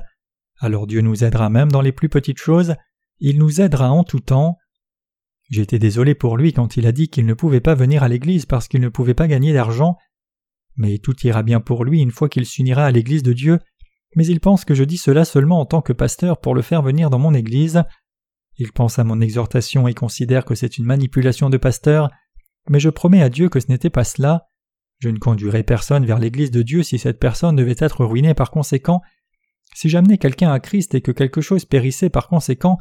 Alors 0.59 0.87
Dieu 0.87 1.01
nous 1.01 1.25
aidera 1.25 1.51
même 1.51 1.73
dans 1.73 1.81
les 1.81 1.93
plus 1.93 2.09
petites 2.09 2.39
choses, 2.39 2.77
il 3.19 3.39
nous 3.39 3.61
aidera 3.61 3.91
en 3.91 4.05
tout 4.05 4.21
temps. 4.21 4.57
J'étais 5.51 5.79
désolé 5.79 6.15
pour 6.15 6.37
lui 6.37 6.53
quand 6.53 6.77
il 6.77 6.87
a 6.87 6.93
dit 6.93 7.09
qu'il 7.09 7.27
ne 7.27 7.35
pouvait 7.35 7.61
pas 7.61 7.75
venir 7.75 8.03
à 8.03 8.09
l'église 8.09 8.47
parce 8.47 8.69
qu'il 8.69 8.81
ne 8.81 8.89
pouvait 8.89 9.15
pas 9.15 9.29
gagner 9.29 9.53
d'argent. 9.53 9.97
Mais 10.77 10.99
tout 10.99 11.17
ira 11.27 11.43
bien 11.43 11.61
pour 11.61 11.85
lui 11.85 12.01
une 12.01 12.11
fois 12.11 12.29
qu'il 12.29 12.47
s'unira 12.47 12.85
à 12.85 12.91
l'église 12.91 13.23
de 13.23 13.33
Dieu 13.33 13.59
mais 14.17 14.27
il 14.27 14.41
pense 14.41 14.65
que 14.65 14.75
je 14.75 14.83
dis 14.83 14.97
cela 14.97 15.25
seulement 15.25 15.61
en 15.61 15.67
tant 15.67 15.83
que 15.83 15.93
pasteur 15.93 16.41
pour 16.41 16.55
le 16.55 16.63
faire 16.63 16.83
venir 16.83 17.11
dans 17.11 17.19
mon 17.19 17.35
Église. 17.35 17.85
Il 18.59 18.73
pense 18.73 18.99
à 18.99 19.05
mon 19.05 19.21
exhortation 19.21 19.87
et 19.87 19.95
considère 19.95 20.45
que 20.45 20.55
c'est 20.55 20.79
une 20.79 20.85
manipulation 20.85 21.51
de 21.51 21.59
pasteur, 21.59 22.11
mais 22.69 22.81
je 22.81 22.89
promets 22.89 23.23
à 23.23 23.29
Dieu 23.29 23.49
que 23.49 23.61
ce 23.61 23.69
n'était 23.69 23.91
pas 23.91 24.05
cela. 24.05 24.49
Je 24.99 25.11
ne 25.11 25.19
conduirai 25.19 25.63
personne 25.63 26.07
vers 26.07 26.19
l'Église 26.19 26.51
de 26.51 26.63
Dieu 26.63 26.83
si 26.83 26.99
cette 26.99 27.21
personne 27.21 27.57
devait 27.57 27.77
être 27.79 28.05
ruinée 28.05 28.35
par 28.35 28.51
conséquent. 28.51 29.03
Si 29.75 29.91
j'amenais 29.91 30.17
quelqu'un 30.17 30.53
à 30.53 30.61
Christ 30.61 30.95
et 30.95 31.03
que 31.03 31.13
quelque 31.13 31.43
chose 31.43 31.67
périssait 31.67 32.09
par 32.09 32.29
conséquent, 32.29 32.79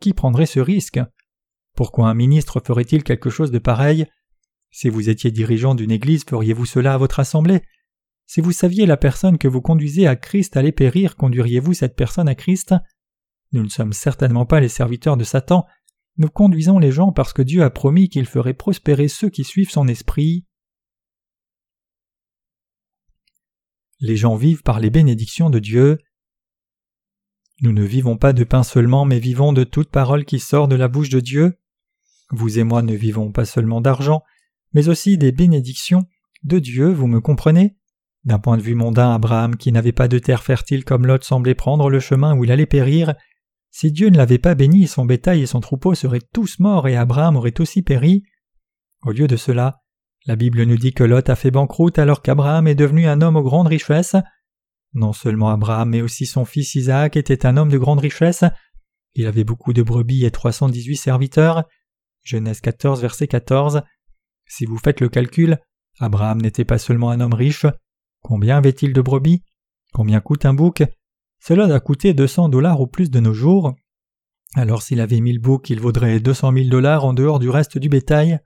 qui 0.00 0.12
prendrait 0.12 0.46
ce 0.46 0.60
risque? 0.60 1.00
Pourquoi 1.74 2.08
un 2.08 2.14
ministre 2.14 2.60
ferait-il 2.64 3.02
quelque 3.02 3.30
chose 3.30 3.50
de 3.50 3.58
pareil? 3.58 4.06
Si 4.70 4.90
vous 4.90 5.08
étiez 5.08 5.30
dirigeant 5.30 5.74
d'une 5.74 5.90
Église, 5.90 6.24
feriez-vous 6.24 6.66
cela 6.66 6.94
à 6.94 6.98
votre 6.98 7.20
assemblée? 7.20 7.62
Si 8.26 8.40
vous 8.40 8.52
saviez 8.52 8.86
la 8.86 8.96
personne 8.96 9.38
que 9.38 9.48
vous 9.48 9.60
conduisez 9.62 10.06
à 10.06 10.16
Christ 10.16 10.56
allait 10.56 10.72
périr, 10.72 11.16
conduiriez-vous 11.16 11.74
cette 11.74 11.96
personne 11.96 12.28
à 12.28 12.34
Christ? 12.34 12.74
Nous 13.54 13.62
ne 13.62 13.68
sommes 13.68 13.92
certainement 13.92 14.46
pas 14.46 14.58
les 14.58 14.68
serviteurs 14.68 15.16
de 15.16 15.22
Satan, 15.22 15.64
nous 16.16 16.28
conduisons 16.28 16.80
les 16.80 16.90
gens 16.90 17.12
parce 17.12 17.32
que 17.32 17.40
Dieu 17.40 17.62
a 17.62 17.70
promis 17.70 18.08
qu'il 18.08 18.26
ferait 18.26 18.52
prospérer 18.52 19.06
ceux 19.06 19.30
qui 19.30 19.44
suivent 19.44 19.70
son 19.70 19.86
esprit. 19.86 20.44
Les 24.00 24.16
gens 24.16 24.34
vivent 24.34 24.62
par 24.62 24.80
les 24.80 24.90
bénédictions 24.90 25.50
de 25.50 25.60
Dieu. 25.60 25.98
Nous 27.62 27.70
ne 27.70 27.84
vivons 27.84 28.16
pas 28.16 28.32
de 28.32 28.42
pain 28.42 28.64
seulement, 28.64 29.04
mais 29.04 29.20
vivons 29.20 29.52
de 29.52 29.62
toute 29.62 29.88
parole 29.88 30.24
qui 30.24 30.40
sort 30.40 30.66
de 30.66 30.74
la 30.74 30.88
bouche 30.88 31.10
de 31.10 31.20
Dieu. 31.20 31.56
Vous 32.30 32.58
et 32.58 32.64
moi 32.64 32.82
ne 32.82 32.94
vivons 32.94 33.30
pas 33.30 33.44
seulement 33.44 33.80
d'argent, 33.80 34.24
mais 34.72 34.88
aussi 34.88 35.16
des 35.16 35.30
bénédictions 35.30 36.02
de 36.42 36.58
Dieu, 36.58 36.92
vous 36.92 37.06
me 37.06 37.20
comprenez? 37.20 37.76
D'un 38.24 38.40
point 38.40 38.56
de 38.56 38.62
vue 38.62 38.74
mondain, 38.74 39.14
Abraham, 39.14 39.54
qui 39.54 39.70
n'avait 39.70 39.92
pas 39.92 40.08
de 40.08 40.18
terre 40.18 40.42
fertile 40.42 40.84
comme 40.84 41.06
Lot, 41.06 41.22
semblait 41.22 41.54
prendre 41.54 41.88
le 41.88 42.00
chemin 42.00 42.36
où 42.36 42.42
il 42.42 42.50
allait 42.50 42.66
périr. 42.66 43.14
Si 43.76 43.90
Dieu 43.90 44.08
ne 44.08 44.16
l'avait 44.16 44.38
pas 44.38 44.54
béni, 44.54 44.86
son 44.86 45.04
bétail 45.04 45.42
et 45.42 45.46
son 45.46 45.58
troupeau 45.58 45.96
seraient 45.96 46.22
tous 46.32 46.60
morts 46.60 46.86
et 46.86 46.94
Abraham 46.94 47.34
aurait 47.34 47.60
aussi 47.60 47.82
péri. 47.82 48.22
Au 49.02 49.10
lieu 49.10 49.26
de 49.26 49.34
cela, 49.34 49.82
la 50.26 50.36
Bible 50.36 50.62
nous 50.62 50.76
dit 50.76 50.92
que 50.92 51.02
Lot 51.02 51.28
a 51.28 51.34
fait 51.34 51.50
banqueroute 51.50 51.98
alors 51.98 52.22
qu'Abraham 52.22 52.68
est 52.68 52.76
devenu 52.76 53.08
un 53.08 53.20
homme 53.20 53.34
aux 53.34 53.42
grandes 53.42 53.66
richesses. 53.66 54.14
Non 54.92 55.12
seulement 55.12 55.48
Abraham, 55.48 55.90
mais 55.90 56.02
aussi 56.02 56.24
son 56.24 56.44
fils 56.44 56.76
Isaac 56.76 57.16
était 57.16 57.46
un 57.46 57.56
homme 57.56 57.68
de 57.68 57.76
grande 57.76 57.98
richesse. 57.98 58.44
Il 59.14 59.26
avait 59.26 59.42
beaucoup 59.42 59.72
de 59.72 59.82
brebis 59.82 60.24
et 60.24 60.30
318 60.30 60.94
serviteurs. 60.94 61.64
Genèse 62.22 62.60
14, 62.60 63.00
verset 63.00 63.26
14. 63.26 63.82
Si 64.46 64.66
vous 64.66 64.78
faites 64.78 65.00
le 65.00 65.08
calcul, 65.08 65.58
Abraham 65.98 66.40
n'était 66.40 66.64
pas 66.64 66.78
seulement 66.78 67.10
un 67.10 67.20
homme 67.20 67.34
riche, 67.34 67.66
Combien 68.24 68.56
avait-il 68.56 68.94
de 68.94 69.02
brebis? 69.02 69.42
Combien 69.92 70.20
coûte 70.20 70.46
un 70.46 70.54
bouc? 70.54 70.82
Cela 71.46 71.64
a 71.74 71.78
coûté 71.78 72.14
200 72.14 72.48
dollars 72.48 72.80
au 72.80 72.86
plus 72.86 73.10
de 73.10 73.20
nos 73.20 73.34
jours. 73.34 73.74
Alors 74.54 74.80
s'il 74.80 74.98
avait 74.98 75.20
mille 75.20 75.40
boucs, 75.40 75.68
il 75.68 75.78
vaudrait 75.78 76.18
200 76.18 76.54
000 76.54 76.68
dollars 76.70 77.04
en 77.04 77.12
dehors 77.12 77.38
du 77.38 77.50
reste 77.50 77.76
du 77.76 77.90
bétail. 77.90 78.38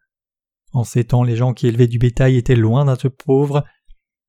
En 0.72 0.82
ces 0.82 1.04
temps, 1.04 1.22
les 1.22 1.36
gens 1.36 1.54
qui 1.54 1.68
élevaient 1.68 1.86
du 1.86 2.00
bétail 2.00 2.36
étaient 2.36 2.56
loin 2.56 2.86
d'être 2.86 3.08
pauvres. 3.08 3.62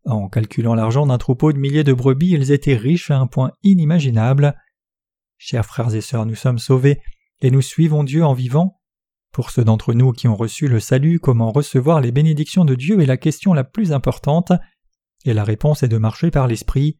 En 0.05 0.29
calculant 0.29 0.75
l'argent 0.75 1.07
d'un 1.07 1.17
troupeau 1.17 1.51
de 1.51 1.57
milliers 1.57 1.83
de 1.83 1.93
brebis, 1.93 2.29
ils 2.29 2.51
étaient 2.51 2.75
riches 2.75 3.09
à 3.09 3.17
un 3.17 3.25
point 3.25 3.53
inimaginable. 3.63 4.53
Chers 5.39 5.65
frères 5.65 5.95
et 5.95 6.01
sœurs, 6.01 6.27
nous 6.27 6.35
sommes 6.35 6.59
sauvés 6.59 7.01
et 7.41 7.49
nous 7.49 7.63
suivons 7.63 8.03
Dieu 8.03 8.23
en 8.23 8.33
vivant. 8.33 8.79
Pour 9.31 9.49
ceux 9.49 9.63
d'entre 9.63 9.95
nous 9.95 10.11
qui 10.11 10.27
ont 10.27 10.35
reçu 10.35 10.67
le 10.67 10.79
salut, 10.79 11.19
comment 11.19 11.51
recevoir 11.51 12.01
les 12.01 12.11
bénédictions 12.11 12.65
de 12.65 12.75
Dieu 12.75 13.01
est 13.01 13.07
la 13.07 13.17
question 13.17 13.51
la 13.55 13.63
plus 13.63 13.93
importante. 13.93 14.51
Et 15.25 15.33
la 15.33 15.43
réponse 15.43 15.81
est 15.81 15.87
de 15.87 15.97
marcher 15.97 16.29
par 16.29 16.45
l'Esprit. 16.47 16.99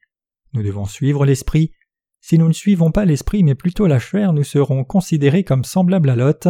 Nous 0.53 0.63
devons 0.63 0.85
suivre 0.85 1.25
l'Esprit. 1.25 1.71
Si 2.21 2.37
nous 2.37 2.47
ne 2.47 2.53
suivons 2.53 2.91
pas 2.91 3.05
l'Esprit 3.05 3.43
mais 3.43 3.55
plutôt 3.55 3.87
la 3.87 3.99
chair, 3.99 4.33
nous 4.33 4.43
serons 4.43 4.83
considérés 4.83 5.43
comme 5.43 5.63
semblables 5.63 6.09
à 6.09 6.15
Lot. 6.15 6.47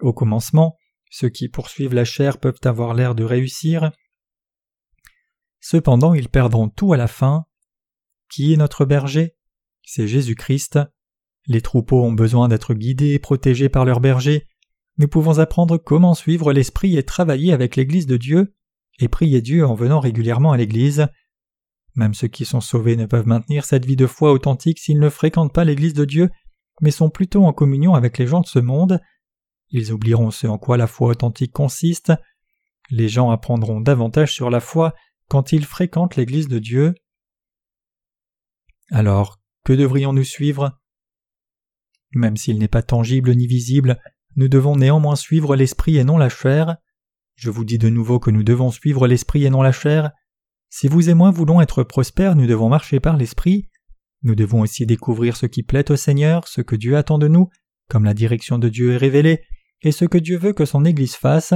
Au 0.00 0.12
commencement, 0.12 0.76
ceux 1.10 1.28
qui 1.28 1.48
poursuivent 1.48 1.94
la 1.94 2.04
chair 2.04 2.38
peuvent 2.38 2.60
avoir 2.64 2.94
l'air 2.94 3.14
de 3.14 3.24
réussir. 3.24 3.92
Cependant, 5.60 6.14
ils 6.14 6.28
perdront 6.28 6.68
tout 6.68 6.92
à 6.92 6.96
la 6.96 7.06
fin. 7.06 7.44
Qui 8.30 8.52
est 8.52 8.56
notre 8.56 8.84
berger? 8.84 9.36
C'est 9.82 10.08
Jésus-Christ. 10.08 10.78
Les 11.46 11.60
troupeaux 11.60 12.02
ont 12.02 12.12
besoin 12.12 12.48
d'être 12.48 12.74
guidés 12.74 13.12
et 13.12 13.18
protégés 13.18 13.68
par 13.68 13.84
leurs 13.84 14.00
bergers. 14.00 14.46
Nous 14.98 15.08
pouvons 15.08 15.38
apprendre 15.38 15.76
comment 15.76 16.14
suivre 16.14 16.52
l'Esprit 16.52 16.96
et 16.96 17.02
travailler 17.02 17.52
avec 17.52 17.76
l'Église 17.76 18.06
de 18.06 18.16
Dieu, 18.16 18.54
et 18.98 19.08
prier 19.08 19.40
Dieu 19.40 19.66
en 19.66 19.74
venant 19.74 20.00
régulièrement 20.00 20.52
à 20.52 20.56
l'Église. 20.56 21.08
Même 21.94 22.14
ceux 22.14 22.28
qui 22.28 22.44
sont 22.44 22.60
sauvés 22.60 22.96
ne 22.96 23.06
peuvent 23.06 23.26
maintenir 23.26 23.64
cette 23.64 23.84
vie 23.84 23.96
de 23.96 24.06
foi 24.06 24.32
authentique 24.32 24.78
s'ils 24.78 24.98
ne 24.98 25.10
fréquentent 25.10 25.52
pas 25.52 25.64
l'Église 25.64 25.94
de 25.94 26.04
Dieu, 26.04 26.30
mais 26.80 26.90
sont 26.90 27.10
plutôt 27.10 27.44
en 27.44 27.52
communion 27.52 27.94
avec 27.94 28.18
les 28.18 28.26
gens 28.26 28.40
de 28.40 28.46
ce 28.46 28.58
monde. 28.58 29.00
Ils 29.70 29.92
oublieront 29.92 30.30
ce 30.30 30.46
en 30.46 30.58
quoi 30.58 30.76
la 30.76 30.86
foi 30.86 31.08
authentique 31.08 31.52
consiste. 31.52 32.12
Les 32.90 33.08
gens 33.08 33.30
apprendront 33.30 33.80
davantage 33.80 34.32
sur 34.32 34.50
la 34.50 34.60
foi 34.60 34.94
quand 35.28 35.52
ils 35.52 35.64
fréquentent 35.64 36.16
l'Église 36.16 36.48
de 36.48 36.58
Dieu. 36.58 36.94
Alors, 38.90 39.40
que 39.64 39.72
devrions-nous 39.72 40.24
suivre? 40.24 40.78
Même 42.14 42.36
s'il 42.36 42.58
n'est 42.58 42.68
pas 42.68 42.82
tangible 42.82 43.34
ni 43.34 43.46
visible, 43.46 43.98
nous 44.36 44.48
devons 44.48 44.76
néanmoins 44.76 45.16
suivre 45.16 45.56
l'Esprit 45.56 45.96
et 45.96 46.04
non 46.04 46.18
la 46.18 46.28
chair. 46.28 46.76
Je 47.34 47.50
vous 47.50 47.64
dis 47.64 47.78
de 47.78 47.88
nouveau 47.88 48.18
que 48.18 48.30
nous 48.30 48.42
devons 48.42 48.70
suivre 48.70 49.06
l'Esprit 49.06 49.44
et 49.44 49.50
non 49.50 49.62
la 49.62 49.72
chair. 49.72 50.10
Si 50.74 50.88
vous 50.88 51.10
et 51.10 51.14
moi 51.14 51.30
voulons 51.30 51.60
être 51.60 51.82
prospères, 51.82 52.34
nous 52.34 52.46
devons 52.46 52.70
marcher 52.70 52.98
par 52.98 53.18
l'Esprit. 53.18 53.68
Nous 54.22 54.34
devons 54.34 54.62
aussi 54.62 54.86
découvrir 54.86 55.36
ce 55.36 55.44
qui 55.44 55.62
plaît 55.62 55.92
au 55.92 55.96
Seigneur, 55.96 56.48
ce 56.48 56.62
que 56.62 56.76
Dieu 56.76 56.96
attend 56.96 57.18
de 57.18 57.28
nous, 57.28 57.50
comme 57.90 58.06
la 58.06 58.14
direction 58.14 58.58
de 58.58 58.70
Dieu 58.70 58.92
est 58.92 58.96
révélée, 58.96 59.42
et 59.82 59.92
ce 59.92 60.06
que 60.06 60.16
Dieu 60.16 60.38
veut 60.38 60.54
que 60.54 60.64
son 60.64 60.86
Église 60.86 61.14
fasse. 61.14 61.52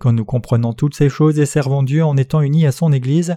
Quand 0.00 0.12
nous 0.12 0.24
comprenons 0.24 0.72
toutes 0.72 0.96
ces 0.96 1.08
choses 1.08 1.38
et 1.38 1.46
servons 1.46 1.84
Dieu 1.84 2.04
en 2.04 2.16
étant 2.16 2.40
unis 2.40 2.66
à 2.66 2.72
son 2.72 2.92
Église, 2.92 3.36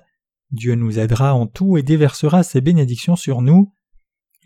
Dieu 0.49 0.73
nous 0.73 0.97
aidera 0.97 1.35
en 1.35 1.45
tout 1.45 1.77
et 1.77 1.83
déversera 1.83 2.41
ses 2.41 2.59
bénédictions 2.59 3.15
sur 3.15 3.43
nous. 3.43 3.71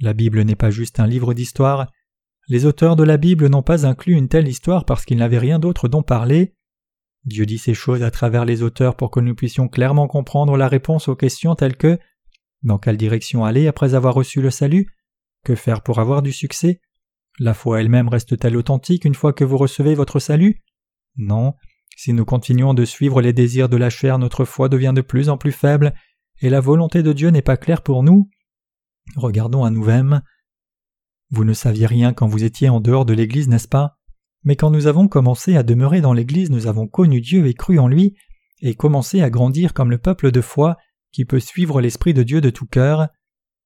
La 0.02 0.12
Bible 0.12 0.42
n'est 0.42 0.56
pas 0.56 0.72
juste 0.72 1.00
un 1.00 1.08
livre 1.08 1.34
d'histoire. 1.34 1.90
Les 2.50 2.66
auteurs 2.66 2.98
de 2.98 3.04
la 3.04 3.16
Bible 3.16 3.48
n'ont 3.48 3.64
pas 3.64 3.88
inclus 3.88 4.14
une 4.14 4.28
telle 4.28 4.50
histoire 4.50 4.84
parce 4.84 5.06
qu'ils 5.06 5.20
n'avaient 5.20 5.40
rien 5.40 5.58
d'autre 5.58 5.88
dont 5.88 6.04
parler. 6.04 6.54
Dieu 7.26 7.46
dit 7.46 7.58
ces 7.58 7.74
choses 7.74 8.04
à 8.04 8.12
travers 8.12 8.46
les 8.46 8.64
auteurs 8.64 8.96
pour 8.96 9.12
que 9.12 9.20
nous 9.20 9.36
puissions 9.36 9.68
clairement 9.68 10.08
comprendre 10.08 10.58
la 10.58 10.68
réponse 10.68 11.08
aux 11.08 11.16
questions 11.16 11.56
telles 11.56 11.76
que 11.76 12.00
dans 12.64 12.78
quelle 12.78 12.98
direction 12.98 13.46
aller 13.46 13.68
après 13.68 13.94
avoir 13.94 14.14
reçu 14.14 14.42
le 14.42 14.50
salut? 14.50 14.88
Que 15.46 15.56
faire 15.56 15.82
pour 15.82 16.00
avoir 16.00 16.22
du 16.22 16.34
succès? 16.34 16.82
La 17.40 17.54
foi 17.54 17.80
elle-même 17.80 18.10
reste-t-elle 18.10 18.58
authentique 18.58 19.06
une 19.06 19.16
fois 19.16 19.32
que 19.32 19.46
vous 19.46 19.58
recevez 19.58 19.96
votre 19.96 20.20
salut? 20.20 20.62
Non. 21.16 21.54
Si 21.96 22.14
nous 22.14 22.26
continuons 22.26 22.74
de 22.74 22.86
suivre 22.86 23.22
les 23.22 23.34
désirs 23.34 23.70
de 23.70 23.78
la 23.78 23.90
chair, 23.90 24.20
notre 24.20 24.46
foi 24.46 24.68
devient 24.70 24.94
de 24.96 25.02
plus 25.02 25.30
en 25.30 25.38
plus 25.38 25.52
faible, 25.52 25.94
et 26.42 26.50
la 26.50 26.60
volonté 26.60 27.04
de 27.04 27.14
Dieu 27.14 27.30
n'est 27.30 27.42
pas 27.42 27.58
claire 27.58 27.82
pour 27.82 28.04
nous. 28.04 28.30
Regardons 29.16 29.64
à 29.64 29.70
nous-mêmes. 29.70 30.22
Vous 31.30 31.44
ne 31.44 31.54
saviez 31.54 31.86
rien 31.86 32.14
quand 32.14 32.28
vous 32.28 32.44
étiez 32.44 32.70
en 32.70 32.80
dehors 32.80 33.06
de 33.06 33.14
l'Église, 33.14 33.48
n'est-ce 33.48 33.68
pas? 33.68 33.99
Mais 34.44 34.56
quand 34.56 34.72
nous 34.72 34.88
avons 34.88 35.08
commencé 35.08 35.56
à 35.56 35.64
demeurer 35.64 36.02
dans 36.02 36.14
l'Église, 36.14 36.50
nous 36.50 36.68
avons 36.68 36.88
connu 36.88 37.22
Dieu 37.22 37.48
et 37.48 37.54
cru 37.54 37.80
en 37.80 37.88
lui, 37.88 38.16
et 38.62 38.76
commencé 38.76 39.22
à 39.22 39.30
grandir 39.30 39.74
comme 39.74 39.92
le 39.92 39.98
peuple 39.98 40.32
de 40.32 40.42
foi, 40.42 40.78
qui 41.12 41.26
peut 41.26 41.40
suivre 41.40 41.82
l'Esprit 41.82 42.14
de 42.14 42.24
Dieu 42.24 42.42
de 42.42 42.50
tout 42.50 42.66
cœur. 42.66 43.08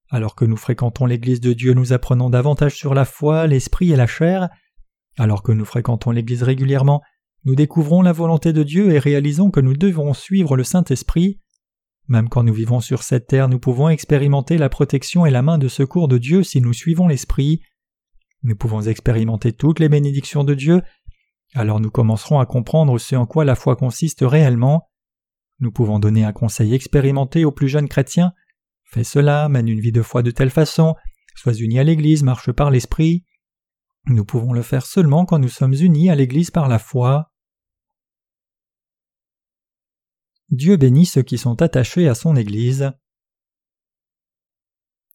Alors 0.09 0.35
que 0.35 0.45
nous 0.45 0.57
fréquentons 0.57 1.05
l'Église 1.05 1.41
de 1.41 1.53
Dieu, 1.53 1.73
nous 1.73 1.93
apprenons 1.93 2.29
davantage 2.29 2.75
sur 2.75 2.93
la 2.93 3.05
foi, 3.05 3.47
l'Esprit 3.47 3.91
et 3.91 3.95
la 3.95 4.07
chair. 4.07 4.49
Alors 5.17 5.43
que 5.43 5.51
nous 5.51 5.65
fréquentons 5.65 6.11
l'Église 6.11 6.43
régulièrement, 6.43 7.01
nous 7.45 7.55
découvrons 7.55 8.01
la 8.01 8.13
volonté 8.13 8.53
de 8.53 8.63
Dieu 8.63 8.91
et 8.91 8.99
réalisons 8.99 9.51
que 9.51 9.59
nous 9.59 9.75
devons 9.75 10.13
suivre 10.13 10.55
le 10.55 10.63
Saint-Esprit. 10.63 11.39
Même 12.07 12.29
quand 12.29 12.43
nous 12.43 12.53
vivons 12.53 12.79
sur 12.79 13.03
cette 13.03 13.27
terre, 13.27 13.49
nous 13.49 13.59
pouvons 13.59 13.89
expérimenter 13.89 14.57
la 14.57 14.69
protection 14.69 15.25
et 15.25 15.31
la 15.31 15.41
main 15.41 15.57
de 15.57 15.67
secours 15.67 16.07
de 16.07 16.17
Dieu 16.17 16.43
si 16.43 16.61
nous 16.61 16.73
suivons 16.73 17.07
l'Esprit. 17.07 17.61
Nous 18.43 18.55
pouvons 18.55 18.81
expérimenter 18.81 19.53
toutes 19.53 19.79
les 19.79 19.89
bénédictions 19.89 20.43
de 20.43 20.53
Dieu, 20.53 20.81
alors 21.55 21.79
nous 21.79 21.91
commencerons 21.91 22.39
à 22.39 22.45
comprendre 22.45 22.97
ce 22.97 23.15
en 23.15 23.25
quoi 23.25 23.45
la 23.45 23.55
foi 23.55 23.75
consiste 23.75 24.21
réellement. 24.21 24.89
Nous 25.59 25.71
pouvons 25.71 25.99
donner 25.99 26.25
un 26.25 26.33
conseil 26.33 26.73
expérimenté 26.73 27.45
aux 27.45 27.51
plus 27.51 27.67
jeunes 27.67 27.87
chrétiens. 27.87 28.33
Fais 28.83 29.03
cela, 29.03 29.47
mène 29.49 29.67
une 29.67 29.79
vie 29.79 29.91
de 29.91 30.01
foi 30.01 30.23
de 30.23 30.31
telle 30.31 30.49
façon, 30.49 30.95
sois 31.35 31.53
uni 31.53 31.79
à 31.79 31.83
l'Église, 31.83 32.23
marche 32.23 32.51
par 32.51 32.71
l'Esprit. 32.71 33.23
Nous 34.07 34.25
pouvons 34.25 34.51
le 34.51 34.63
faire 34.63 34.85
seulement 34.85 35.25
quand 35.25 35.39
nous 35.39 35.49
sommes 35.49 35.73
unis 35.73 36.09
à 36.09 36.15
l'Église 36.15 36.51
par 36.51 36.67
la 36.67 36.79
foi. 36.79 37.31
Dieu 40.49 40.75
bénit 40.75 41.05
ceux 41.05 41.23
qui 41.23 41.37
sont 41.37 41.61
attachés 41.61 42.07
à 42.07 42.15
son 42.15 42.35
Église. 42.35 42.91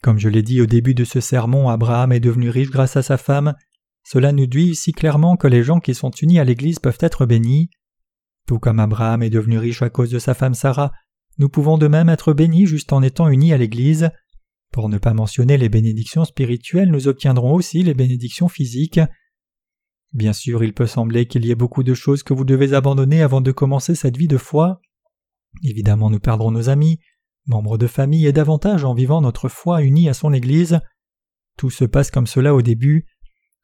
Comme 0.03 0.19
je 0.19 0.29
l'ai 0.29 0.43
dit 0.43 0.61
au 0.61 0.67
début 0.67 0.95
de 0.95 1.05
ce 1.05 1.21
sermon, 1.21 1.69
Abraham 1.69 2.13
est 2.13 2.21
devenu 2.21 2.51
riche 2.51 2.71
grâce 2.71 2.97
à 2.97 3.03
sa 3.03 3.17
femme. 3.17 3.55
Cela 4.05 4.33
nous 4.33 4.47
dit 4.47 4.75
si 4.75 4.93
clairement 4.93 5.37
que 5.37 5.49
les 5.49 5.63
gens 5.63 5.81
qui 5.81 5.95
sont 5.95 6.11
unis 6.11 6.39
à 6.39 6.45
l'Église 6.45 6.79
peuvent 6.79 6.99
être 7.01 7.27
bénis. 7.27 7.71
Tout 8.47 8.59
comme 8.59 8.81
Abraham 8.81 9.23
est 9.23 9.31
devenu 9.31 9.59
riche 9.59 9.83
à 9.83 9.91
cause 9.91 10.11
de 10.11 10.19
sa 10.19 10.35
femme 10.35 10.55
Sarah, 10.55 10.93
nous 11.39 11.49
pouvons 11.49 11.79
de 11.79 11.87
même 11.87 12.09
être 12.09 12.33
bénis 12.33 12.67
juste 12.67 12.93
en 12.93 13.03
étant 13.03 13.29
unis 13.29 13.53
à 13.53 13.59
l'Église. 13.59 14.11
Pour 14.73 14.89
ne 14.89 14.99
pas 14.99 15.15
mentionner 15.15 15.57
les 15.57 15.69
bénédictions 15.69 16.25
spirituelles, 16.25 16.91
nous 16.91 17.09
obtiendrons 17.09 17.55
aussi 17.55 17.83
les 17.83 17.95
bénédictions 17.95 18.49
physiques. 18.49 19.01
Bien 20.13 20.33
sûr, 20.33 20.65
il 20.65 20.73
peut 20.75 20.87
sembler 20.87 21.27
qu'il 21.27 21.45
y 21.45 21.51
ait 21.51 21.57
beaucoup 21.57 21.83
de 21.83 21.95
choses 21.95 22.23
que 22.23 22.35
vous 22.35 22.45
devez 22.45 22.75
abandonner 22.75 23.23
avant 23.23 23.41
de 23.41 23.53
commencer 23.53 23.95
cette 23.95 24.17
vie 24.17 24.29
de 24.29 24.37
foi. 24.37 24.81
Évidemment, 25.63 26.11
nous 26.11 26.21
perdrons 26.21 26.51
nos 26.51 26.69
amis, 26.69 26.99
membres 27.49 27.79
de 27.79 27.87
famille 27.87 28.27
et 28.27 28.33
davantage 28.33 28.85
en 28.85 28.95
vivant 28.95 29.21
notre 29.21 29.49
foi 29.49 29.83
unie 29.83 30.09
à 30.09 30.15
son 30.15 30.33
Église. 30.33 30.81
Tout 31.57 31.71
se 31.71 31.85
passe 31.85 32.11
comme 32.11 32.27
cela 32.27 32.55
au 32.55 32.63
début. 32.63 33.07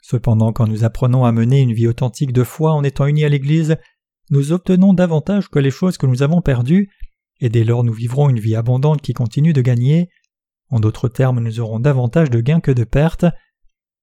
Cependant, 0.03 0.53
quand 0.53 0.67
nous 0.67 0.85
apprenons 0.85 1.25
à 1.25 1.33
mener 1.33 1.61
une 1.61 1.73
vie 1.73 1.87
authentique 1.87 2.33
de 2.33 2.45
foi 2.45 2.73
en 2.73 2.83
étant 2.83 3.07
unis 3.07 3.25
à 3.25 3.29
l'Église, 3.29 3.77
nous 4.31 4.53
obtenons 4.53 4.95
davantage 4.95 5.49
que 5.49 5.59
les 5.59 5.71
choses 5.71 5.97
que 5.99 6.07
nous 6.07 6.23
avons 6.23 6.43
perdues, 6.43 6.91
et 7.41 7.49
dès 7.49 7.65
lors 7.65 7.85
nous 7.85 7.93
vivrons 7.93 8.29
une 8.31 8.41
vie 8.41 8.57
abondante 8.57 9.03
qui 9.03 9.13
continue 9.13 9.53
de 9.53 9.61
gagner. 9.61 10.09
En 10.71 10.81
d'autres 10.81 11.09
termes, 11.09 11.41
nous 11.41 11.61
aurons 11.61 11.79
davantage 11.79 12.31
de 12.31 12.41
gains 12.41 12.61
que 12.61 12.71
de 12.71 12.85
pertes. 12.85 13.27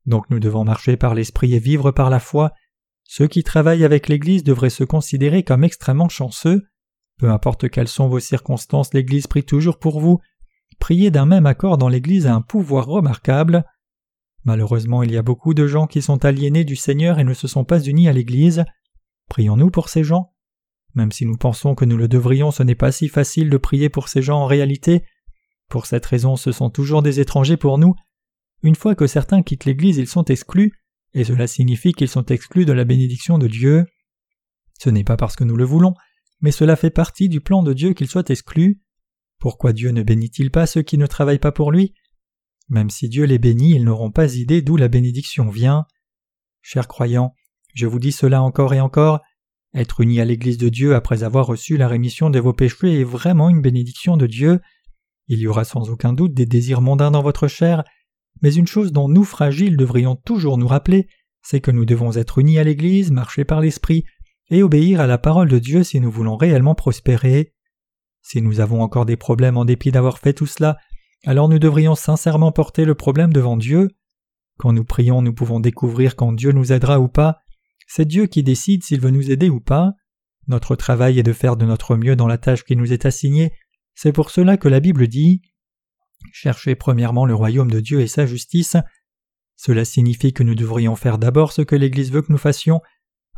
Donc 0.06 0.30
nous 0.30 0.40
devons 0.40 0.64
marcher 0.64 0.96
par 0.96 1.16
l'esprit 1.16 1.54
et 1.54 1.60
vivre 1.60 1.92
par 1.92 2.10
la 2.10 2.20
foi. 2.20 2.52
Ceux 3.04 3.28
qui 3.28 3.44
travaillent 3.44 3.84
avec 3.84 4.08
l'Église 4.08 4.44
devraient 4.44 4.70
se 4.70 4.84
considérer 4.84 5.44
comme 5.44 5.64
extrêmement 5.64 6.10
chanceux. 6.10 6.64
Peu 7.22 7.30
importe 7.30 7.70
quelles 7.70 7.88
sont 7.88 8.08
vos 8.08 8.20
circonstances, 8.20 8.96
l'Église 8.96 9.28
prie 9.28 9.44
toujours 9.44 9.78
pour 9.78 10.00
vous. 10.00 10.20
Prier 10.80 11.12
d'un 11.12 11.28
même 11.28 11.46
accord 11.46 11.78
dans 11.78 11.88
l'Église 11.88 12.26
a 12.26 12.34
un 12.34 12.42
pouvoir 12.42 12.88
remarquable. 12.88 13.64
Malheureusement, 14.44 15.04
il 15.04 15.12
y 15.12 15.18
a 15.18 15.22
beaucoup 15.22 15.54
de 15.54 15.68
gens 15.68 15.86
qui 15.86 16.02
sont 16.02 16.26
aliénés 16.26 16.64
du 16.64 16.76
Seigneur 16.76 17.20
et 17.20 17.24
ne 17.24 17.36
se 17.36 17.48
sont 17.48 17.64
pas 17.64 17.80
unis 17.80 18.10
à 18.10 18.12
l'Église. 18.12 18.66
Prions-nous 19.30 19.70
pour 19.70 19.90
ces 19.90 20.04
gens 20.04 20.34
Même 20.96 21.12
si 21.12 21.28
nous 21.28 21.38
pensons 21.38 21.76
que 21.76 21.86
nous 21.86 21.96
le 21.96 22.08
devrions, 22.08 22.50
ce 22.50 22.64
n'est 22.64 22.74
pas 22.74 22.92
si 22.92 23.08
facile 23.08 23.52
de 23.52 23.58
prier 23.58 23.90
pour 23.90 24.10
ces 24.10 24.24
gens 24.24 24.40
en 24.40 24.48
réalité. 24.48 25.04
Pour 25.70 25.86
cette 25.86 26.08
raison, 26.08 26.36
ce 26.38 26.52
sont 26.52 26.72
toujours 26.72 27.04
des 27.04 27.20
étrangers 27.20 27.56
pour 27.56 27.78
nous. 27.78 27.94
Une 28.64 28.74
fois 28.74 28.96
que 28.96 29.06
certains 29.06 29.44
quittent 29.44 29.66
l'Église, 29.66 29.98
ils 29.98 30.08
sont 30.08 30.26
exclus, 30.26 30.74
et 31.14 31.24
cela 31.24 31.46
signifie 31.46 31.94
qu'ils 31.94 32.10
sont 32.10 32.26
exclus 32.26 32.66
de 32.66 32.74
la 32.74 32.84
bénédiction 32.84 33.38
de 33.38 33.48
Dieu. 33.48 33.86
Ce 34.80 34.90
n'est 34.90 35.04
pas 35.04 35.18
parce 35.18 35.36
que 35.36 35.44
nous 35.44 35.56
le 35.56 35.66
voulons, 35.66 35.94
mais 36.42 36.52
cela 36.52 36.76
fait 36.76 36.90
partie 36.90 37.30
du 37.30 37.42
plan 37.42 37.64
de 37.64 37.74
Dieu 37.74 37.94
qu'ils 37.94 38.10
soient 38.10 38.24
exclus. 38.28 38.82
Pourquoi 39.40 39.74
Dieu 39.74 39.92
ne 39.92 40.04
bénit-il 40.04 40.52
pas 40.52 40.66
ceux 40.66 40.82
qui 40.82 40.98
ne 40.98 41.08
travaillent 41.08 41.40
pas 41.40 41.52
pour 41.52 41.72
lui? 41.72 41.94
Même 42.70 42.90
si 42.90 43.10
Dieu 43.10 43.26
les 43.26 43.40
bénit, 43.40 43.76
ils 43.76 43.84
n'auront 43.84 44.12
pas 44.12 44.36
idée 44.36 44.62
d'où 44.62 44.78
la 44.78 44.88
bénédiction 44.88 45.50
vient. 45.50 45.86
Chers 46.62 46.88
croyants, 46.88 47.34
je 47.74 47.88
vous 47.88 48.00
dis 48.00 48.12
cela 48.12 48.42
encore 48.42 48.74
et 48.74 48.82
encore, 48.82 49.22
être 49.74 50.02
unis 50.02 50.20
à 50.20 50.26
l'Église 50.26 50.58
de 50.58 50.70
Dieu 50.70 50.96
après 50.96 51.24
avoir 51.24 51.48
reçu 51.48 51.78
la 51.78 51.88
rémission 51.88 52.30
de 52.30 52.40
vos 52.40 52.54
péchés 52.54 53.00
est 53.00 53.06
vraiment 53.06 53.50
une 53.50 53.62
bénédiction 53.62 54.18
de 54.18 54.28
Dieu. 54.28 54.60
Il 55.28 55.40
y 55.40 55.48
aura 55.48 55.64
sans 55.64 55.90
aucun 55.90 56.12
doute 56.12 56.34
des 56.34 56.46
désirs 56.46 56.82
mondains 56.82 57.12
dans 57.12 57.22
votre 57.22 57.48
chair, 57.48 57.84
mais 58.42 58.54
une 58.54 58.68
chose 58.68 58.92
dont 58.92 59.08
nous 59.08 59.24
fragiles 59.24 59.78
devrions 59.78 60.16
toujours 60.16 60.58
nous 60.58 60.68
rappeler, 60.68 61.08
c'est 61.42 61.62
que 61.62 61.72
nous 61.72 61.86
devons 61.86 62.18
être 62.18 62.40
unis 62.40 62.60
à 62.60 62.64
l'Église, 62.64 63.12
marcher 63.12 63.46
par 63.46 63.62
l'Esprit, 63.62 64.04
et 64.52 64.62
obéir 64.62 65.02
à 65.02 65.08
la 65.08 65.18
parole 65.18 65.50
de 65.50 65.58
Dieu 65.58 65.84
si 65.84 66.00
nous 66.00 66.12
voulons 66.12 66.36
réellement 66.36 66.76
prospérer. 66.76 67.54
Si 68.22 68.42
nous 68.42 68.60
avons 68.60 68.82
encore 68.82 69.06
des 69.06 69.18
problèmes 69.18 69.58
en 69.58 69.66
dépit 69.66 69.92
d'avoir 69.92 70.20
fait 70.20 70.34
tout 70.34 70.46
cela, 70.46 70.78
alors 71.26 71.50
nous 71.50 71.58
devrions 71.58 71.96
sincèrement 71.96 72.52
porter 72.52 72.86
le 72.86 72.94
problème 72.94 73.34
devant 73.34 73.58
Dieu. 73.58 73.90
Quand 74.60 74.74
nous 74.74 74.84
prions, 74.84 75.22
nous 75.22 75.34
pouvons 75.34 75.60
découvrir 75.60 76.16
quand 76.16 76.34
Dieu 76.34 76.52
nous 76.52 76.72
aidera 76.72 77.00
ou 77.00 77.08
pas, 77.08 77.40
c'est 77.88 78.06
Dieu 78.06 78.28
qui 78.28 78.44
décide 78.44 78.84
s'il 78.84 79.02
veut 79.02 79.10
nous 79.10 79.32
aider 79.32 79.50
ou 79.50 79.60
pas. 79.60 79.94
Notre 80.48 80.76
travail 80.76 81.20
est 81.20 81.24
de 81.24 81.34
faire 81.34 81.58
de 81.58 81.66
notre 81.66 81.96
mieux 81.96 82.16
dans 82.16 82.28
la 82.28 82.38
tâche 82.38 82.64
qui 82.64 82.76
nous 82.76 82.94
est 82.94 83.06
assignée. 83.06 83.52
C'est 83.96 84.14
pour 84.14 84.30
cela 84.32 84.58
que 84.58 84.68
la 84.68 84.80
Bible 84.80 85.08
dit 85.08 85.42
Cherchez 86.32 86.76
premièrement 86.76 87.26
le 87.26 87.36
royaume 87.36 87.72
de 87.72 87.80
Dieu 87.80 88.02
et 88.02 88.08
sa 88.08 88.26
justice. 88.26 88.78
Cela 89.56 89.86
signifie 89.86 90.34
que 90.34 90.44
nous 90.44 90.56
devrions 90.56 90.96
faire 90.96 91.18
d'abord 91.18 91.52
ce 91.52 91.62
que 91.62 91.76
l'Église 91.76 92.12
veut 92.12 92.22
que 92.22 92.32
nous 92.32 92.38
fassions. 92.38 92.82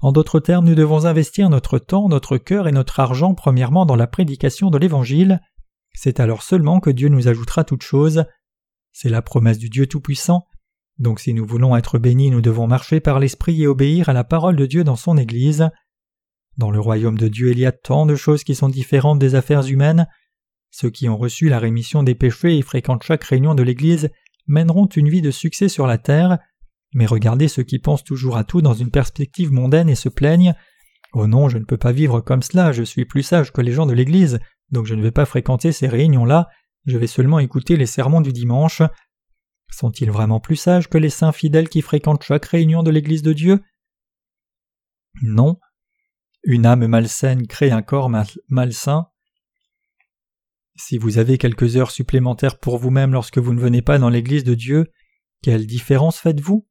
En 0.03 0.11
d'autres 0.11 0.41
termes, 0.41 0.65
nous 0.65 0.75
devons 0.75 1.05
investir 1.05 1.49
notre 1.49 1.79
temps, 1.79 2.09
notre 2.09 2.37
cœur 2.37 2.67
et 2.67 2.73
notre 2.73 2.99
argent 2.99 3.33
premièrement 3.33 3.85
dans 3.85 3.95
la 3.95 4.05
prédication 4.05 4.69
de 4.69 4.77
l'Évangile. 4.77 5.39
C'est 5.93 6.19
alors 6.19 6.43
seulement 6.43 6.81
que 6.81 6.89
Dieu 6.89 7.07
nous 7.07 7.29
ajoutera 7.29 7.63
toutes 7.63 7.83
choses. 7.83 8.25
C'est 8.91 9.07
la 9.07 9.21
promesse 9.21 9.59
du 9.59 9.69
Dieu 9.69 9.87
Tout-Puissant. 9.87 10.45
Donc 10.99 11.21
si 11.21 11.33
nous 11.33 11.45
voulons 11.45 11.77
être 11.77 11.99
bénis, 11.99 12.31
nous 12.31 12.41
devons 12.41 12.67
marcher 12.67 12.99
par 12.99 13.17
l'Esprit 13.17 13.63
et 13.63 13.67
obéir 13.67 14.09
à 14.09 14.13
la 14.13 14.25
parole 14.25 14.57
de 14.57 14.65
Dieu 14.65 14.83
dans 14.83 14.97
son 14.97 15.17
Église. 15.17 15.69
Dans 16.57 16.69
le 16.69 16.81
royaume 16.81 17.17
de 17.17 17.29
Dieu 17.29 17.51
il 17.51 17.59
y 17.59 17.65
a 17.65 17.71
tant 17.71 18.05
de 18.05 18.15
choses 18.15 18.43
qui 18.43 18.55
sont 18.55 18.67
différentes 18.67 19.19
des 19.19 19.35
affaires 19.35 19.65
humaines. 19.67 20.09
Ceux 20.69 20.89
qui 20.89 21.07
ont 21.07 21.17
reçu 21.17 21.47
la 21.47 21.59
rémission 21.59 22.03
des 22.03 22.13
péchés 22.13 22.57
et 22.57 22.61
fréquentent 22.61 23.03
chaque 23.03 23.23
réunion 23.23 23.55
de 23.55 23.63
l'Église 23.63 24.09
mèneront 24.47 24.87
une 24.87 25.07
vie 25.07 25.21
de 25.21 25.31
succès 25.31 25.69
sur 25.69 25.87
la 25.87 25.97
terre, 25.97 26.39
mais 26.93 27.05
regardez 27.05 27.47
ceux 27.47 27.63
qui 27.63 27.79
pensent 27.79 28.03
toujours 28.03 28.37
à 28.37 28.43
tout 28.43 28.61
dans 28.61 28.73
une 28.73 28.91
perspective 28.91 29.51
mondaine 29.51 29.89
et 29.89 29.95
se 29.95 30.09
plaignent 30.09 30.53
Oh 31.13 31.27
non, 31.27 31.47
je 31.47 31.59
ne 31.59 31.65
peux 31.65 31.77
pas 31.77 31.91
vivre 31.91 32.21
comme 32.21 32.41
cela, 32.41 32.71
je 32.71 32.83
suis 32.83 33.05
plus 33.05 33.21
sage 33.21 33.51
que 33.51 33.61
les 33.61 33.71
gens 33.71 33.85
de 33.85 33.93
l'Église, 33.93 34.39
donc 34.71 34.87
je 34.87 34.95
ne 34.95 35.03
vais 35.03 35.11
pas 35.11 35.25
fréquenter 35.25 35.71
ces 35.71 35.87
réunions-là, 35.87 36.47
je 36.85 36.97
vais 36.97 37.07
seulement 37.07 37.39
écouter 37.39 37.77
les 37.77 37.85
sermons 37.85 38.21
du 38.21 38.33
dimanche. 38.33 38.81
Sont-ils 39.71 40.11
vraiment 40.11 40.39
plus 40.39 40.55
sages 40.55 40.89
que 40.89 40.97
les 40.97 41.09
saints 41.09 41.31
fidèles 41.31 41.69
qui 41.69 41.81
fréquentent 41.81 42.23
chaque 42.23 42.45
réunion 42.45 42.83
de 42.83 42.91
l'Église 42.91 43.21
de 43.21 43.33
Dieu? 43.33 43.61
Non. 45.21 45.59
Une 46.43 46.65
âme 46.65 46.87
malsaine 46.87 47.47
crée 47.47 47.71
un 47.71 47.83
corps 47.83 48.11
malsain. 48.49 49.07
Si 50.75 50.97
vous 50.97 51.19
avez 51.19 51.37
quelques 51.37 51.77
heures 51.77 51.91
supplémentaires 51.91 52.59
pour 52.59 52.79
vous-même 52.79 53.13
lorsque 53.13 53.37
vous 53.37 53.53
ne 53.53 53.61
venez 53.61 53.83
pas 53.83 53.99
dans 53.99 54.09
l'Église 54.09 54.43
de 54.43 54.55
Dieu, 54.55 54.91
quelle 55.43 55.67
différence 55.67 56.17
faites-vous? 56.17 56.67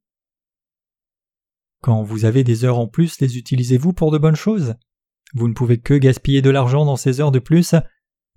Quand 1.83 2.01
vous 2.01 2.23
avez 2.23 2.45
des 2.45 2.63
heures 2.63 2.79
en 2.79 2.87
plus, 2.87 3.19
les 3.19 3.37
utilisez-vous 3.37 3.91
pour 3.91 4.09
de 4.09 4.17
bonnes 4.17 4.37
choses? 4.37 4.75
Vous 5.35 5.49
ne 5.49 5.53
pouvez 5.53 5.79
que 5.79 5.93
gaspiller 5.93 6.41
de 6.41 6.49
l'argent 6.49 6.85
dans 6.85 6.95
ces 6.95 7.19
heures 7.19 7.31
de 7.31 7.39
plus. 7.39 7.75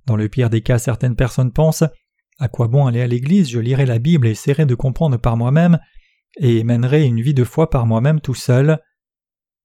Dans 0.05 0.17
le 0.17 0.29
pire 0.29 0.51
des 0.51 0.63
cas, 0.63 0.79
certaines 0.79 1.15
personnes 1.15 1.53
pensent 1.53 1.85
À 2.41 2.49
quoi 2.49 2.67
bon 2.67 2.87
aller 2.87 3.01
à 3.01 3.07
l'église? 3.07 3.49
Je 3.49 3.61
lirai 3.61 3.87
la 3.87 4.01
Bible 4.01 4.27
et 4.27 4.33
essaierai 4.33 4.67
de 4.67 4.75
comprendre 4.75 5.17
par 5.17 5.37
moi-même, 5.37 5.79
et 6.39 6.65
mènerai 6.65 7.05
une 7.05 7.21
vie 7.21 7.35
de 7.35 7.45
foi 7.45 7.71
par 7.71 7.87
moi-même 7.87 8.21
tout 8.21 8.35
seul. 8.35 8.81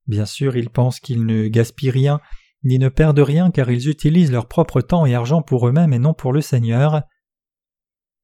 Bien 0.05 0.27
sûr, 0.27 0.55
ils 0.55 0.69
pensent 0.69 0.99
qu'ils 0.99 1.25
ne 1.25 1.47
gaspillent 1.47 1.89
rien, 1.89 2.21
ni 2.63 2.77
ne 2.77 2.87
perdent 2.87 3.17
rien 3.17 3.49
car 3.49 3.71
ils 3.71 3.89
utilisent 3.89 4.31
leur 4.31 4.47
propre 4.47 4.81
temps 4.81 5.07
et 5.07 5.15
argent 5.15 5.41
pour 5.41 5.67
eux-mêmes 5.67 5.93
et 5.93 5.99
non 5.99 6.13
pour 6.13 6.33
le 6.33 6.41
Seigneur. 6.41 7.01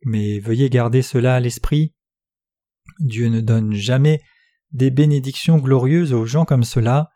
Mais 0.05 0.37
veuillez 0.37 0.69
garder 0.69 1.01
cela 1.01 1.33
à 1.33 1.39
l'esprit. 1.39 1.95
Dieu 2.99 3.29
ne 3.29 3.41
donne 3.41 3.73
jamais 3.73 4.21
des 4.71 4.91
bénédictions 4.91 5.57
glorieuses 5.57 6.13
aux 6.13 6.25
gens 6.25 6.45
comme 6.45 6.63
cela. 6.63 7.09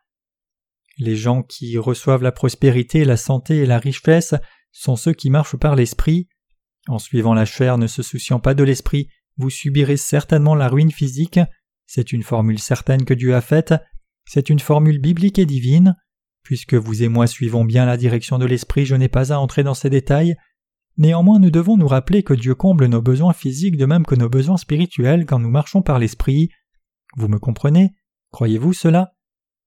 Les 0.97 1.15
gens 1.15 1.43
qui 1.43 1.77
reçoivent 1.77 2.23
la 2.23 2.31
prospérité, 2.31 3.05
la 3.05 3.17
santé 3.17 3.57
et 3.57 3.65
la 3.65 3.79
richesse 3.79 4.35
sont 4.71 4.95
ceux 4.95 5.13
qui 5.13 5.29
marchent 5.29 5.57
par 5.57 5.75
l'esprit. 5.75 6.27
En 6.87 6.99
suivant 6.99 7.33
la 7.33 7.45
chair, 7.45 7.77
ne 7.77 7.87
se 7.87 8.03
souciant 8.03 8.39
pas 8.39 8.53
de 8.53 8.63
l'esprit, 8.63 9.07
vous 9.37 9.49
subirez 9.49 9.97
certainement 9.97 10.55
la 10.55 10.67
ruine 10.67 10.91
physique. 10.91 11.39
C'est 11.85 12.13
une 12.13 12.23
formule 12.23 12.59
certaine 12.59 13.05
que 13.05 13.13
Dieu 13.13 13.35
a 13.35 13.41
faite. 13.41 13.73
C'est 14.25 14.49
une 14.49 14.59
formule 14.59 14.99
biblique 14.99 15.39
et 15.39 15.45
divine. 15.45 15.95
Puisque 16.43 16.73
vous 16.73 17.03
et 17.03 17.07
moi 17.07 17.27
suivons 17.27 17.65
bien 17.65 17.85
la 17.85 17.97
direction 17.97 18.39
de 18.39 18.45
l'esprit, 18.45 18.85
je 18.85 18.95
n'ai 18.95 19.09
pas 19.09 19.33
à 19.33 19.37
entrer 19.37 19.63
dans 19.63 19.73
ces 19.73 19.89
détails. 19.89 20.35
Néanmoins, 20.97 21.39
nous 21.39 21.51
devons 21.51 21.77
nous 21.77 21.87
rappeler 21.87 22.23
que 22.23 22.33
Dieu 22.33 22.55
comble 22.55 22.85
nos 22.87 23.01
besoins 23.01 23.33
physiques 23.33 23.77
de 23.77 23.85
même 23.85 24.05
que 24.05 24.15
nos 24.15 24.29
besoins 24.29 24.57
spirituels 24.57 25.25
quand 25.25 25.39
nous 25.39 25.49
marchons 25.49 25.81
par 25.81 25.99
l'esprit. 25.99 26.49
Vous 27.17 27.28
me 27.28 27.39
comprenez? 27.39 27.93
Croyez-vous 28.32 28.74
cela? 28.74 29.13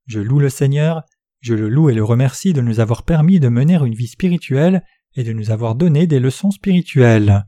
Je 0.07 0.21
loue 0.21 0.39
le 0.39 0.51
Seigneur, 0.51 1.03
je 1.41 1.55
le 1.55 1.69
loue 1.69 1.91
et 1.91 1.95
le 1.95 2.05
remercie 2.05 2.53
de 2.53 2.61
nous 2.61 2.81
avoir 2.81 3.03
permis 3.03 3.41
de 3.41 3.49
mener 3.49 3.75
une 3.75 3.95
vie 3.95 4.07
spirituelle 4.07 4.83
et 5.15 5.25
de 5.25 5.33
nous 5.33 5.51
avoir 5.51 5.75
donné 5.75 6.07
des 6.07 6.21
leçons 6.21 6.51
spirituelles. 6.51 7.45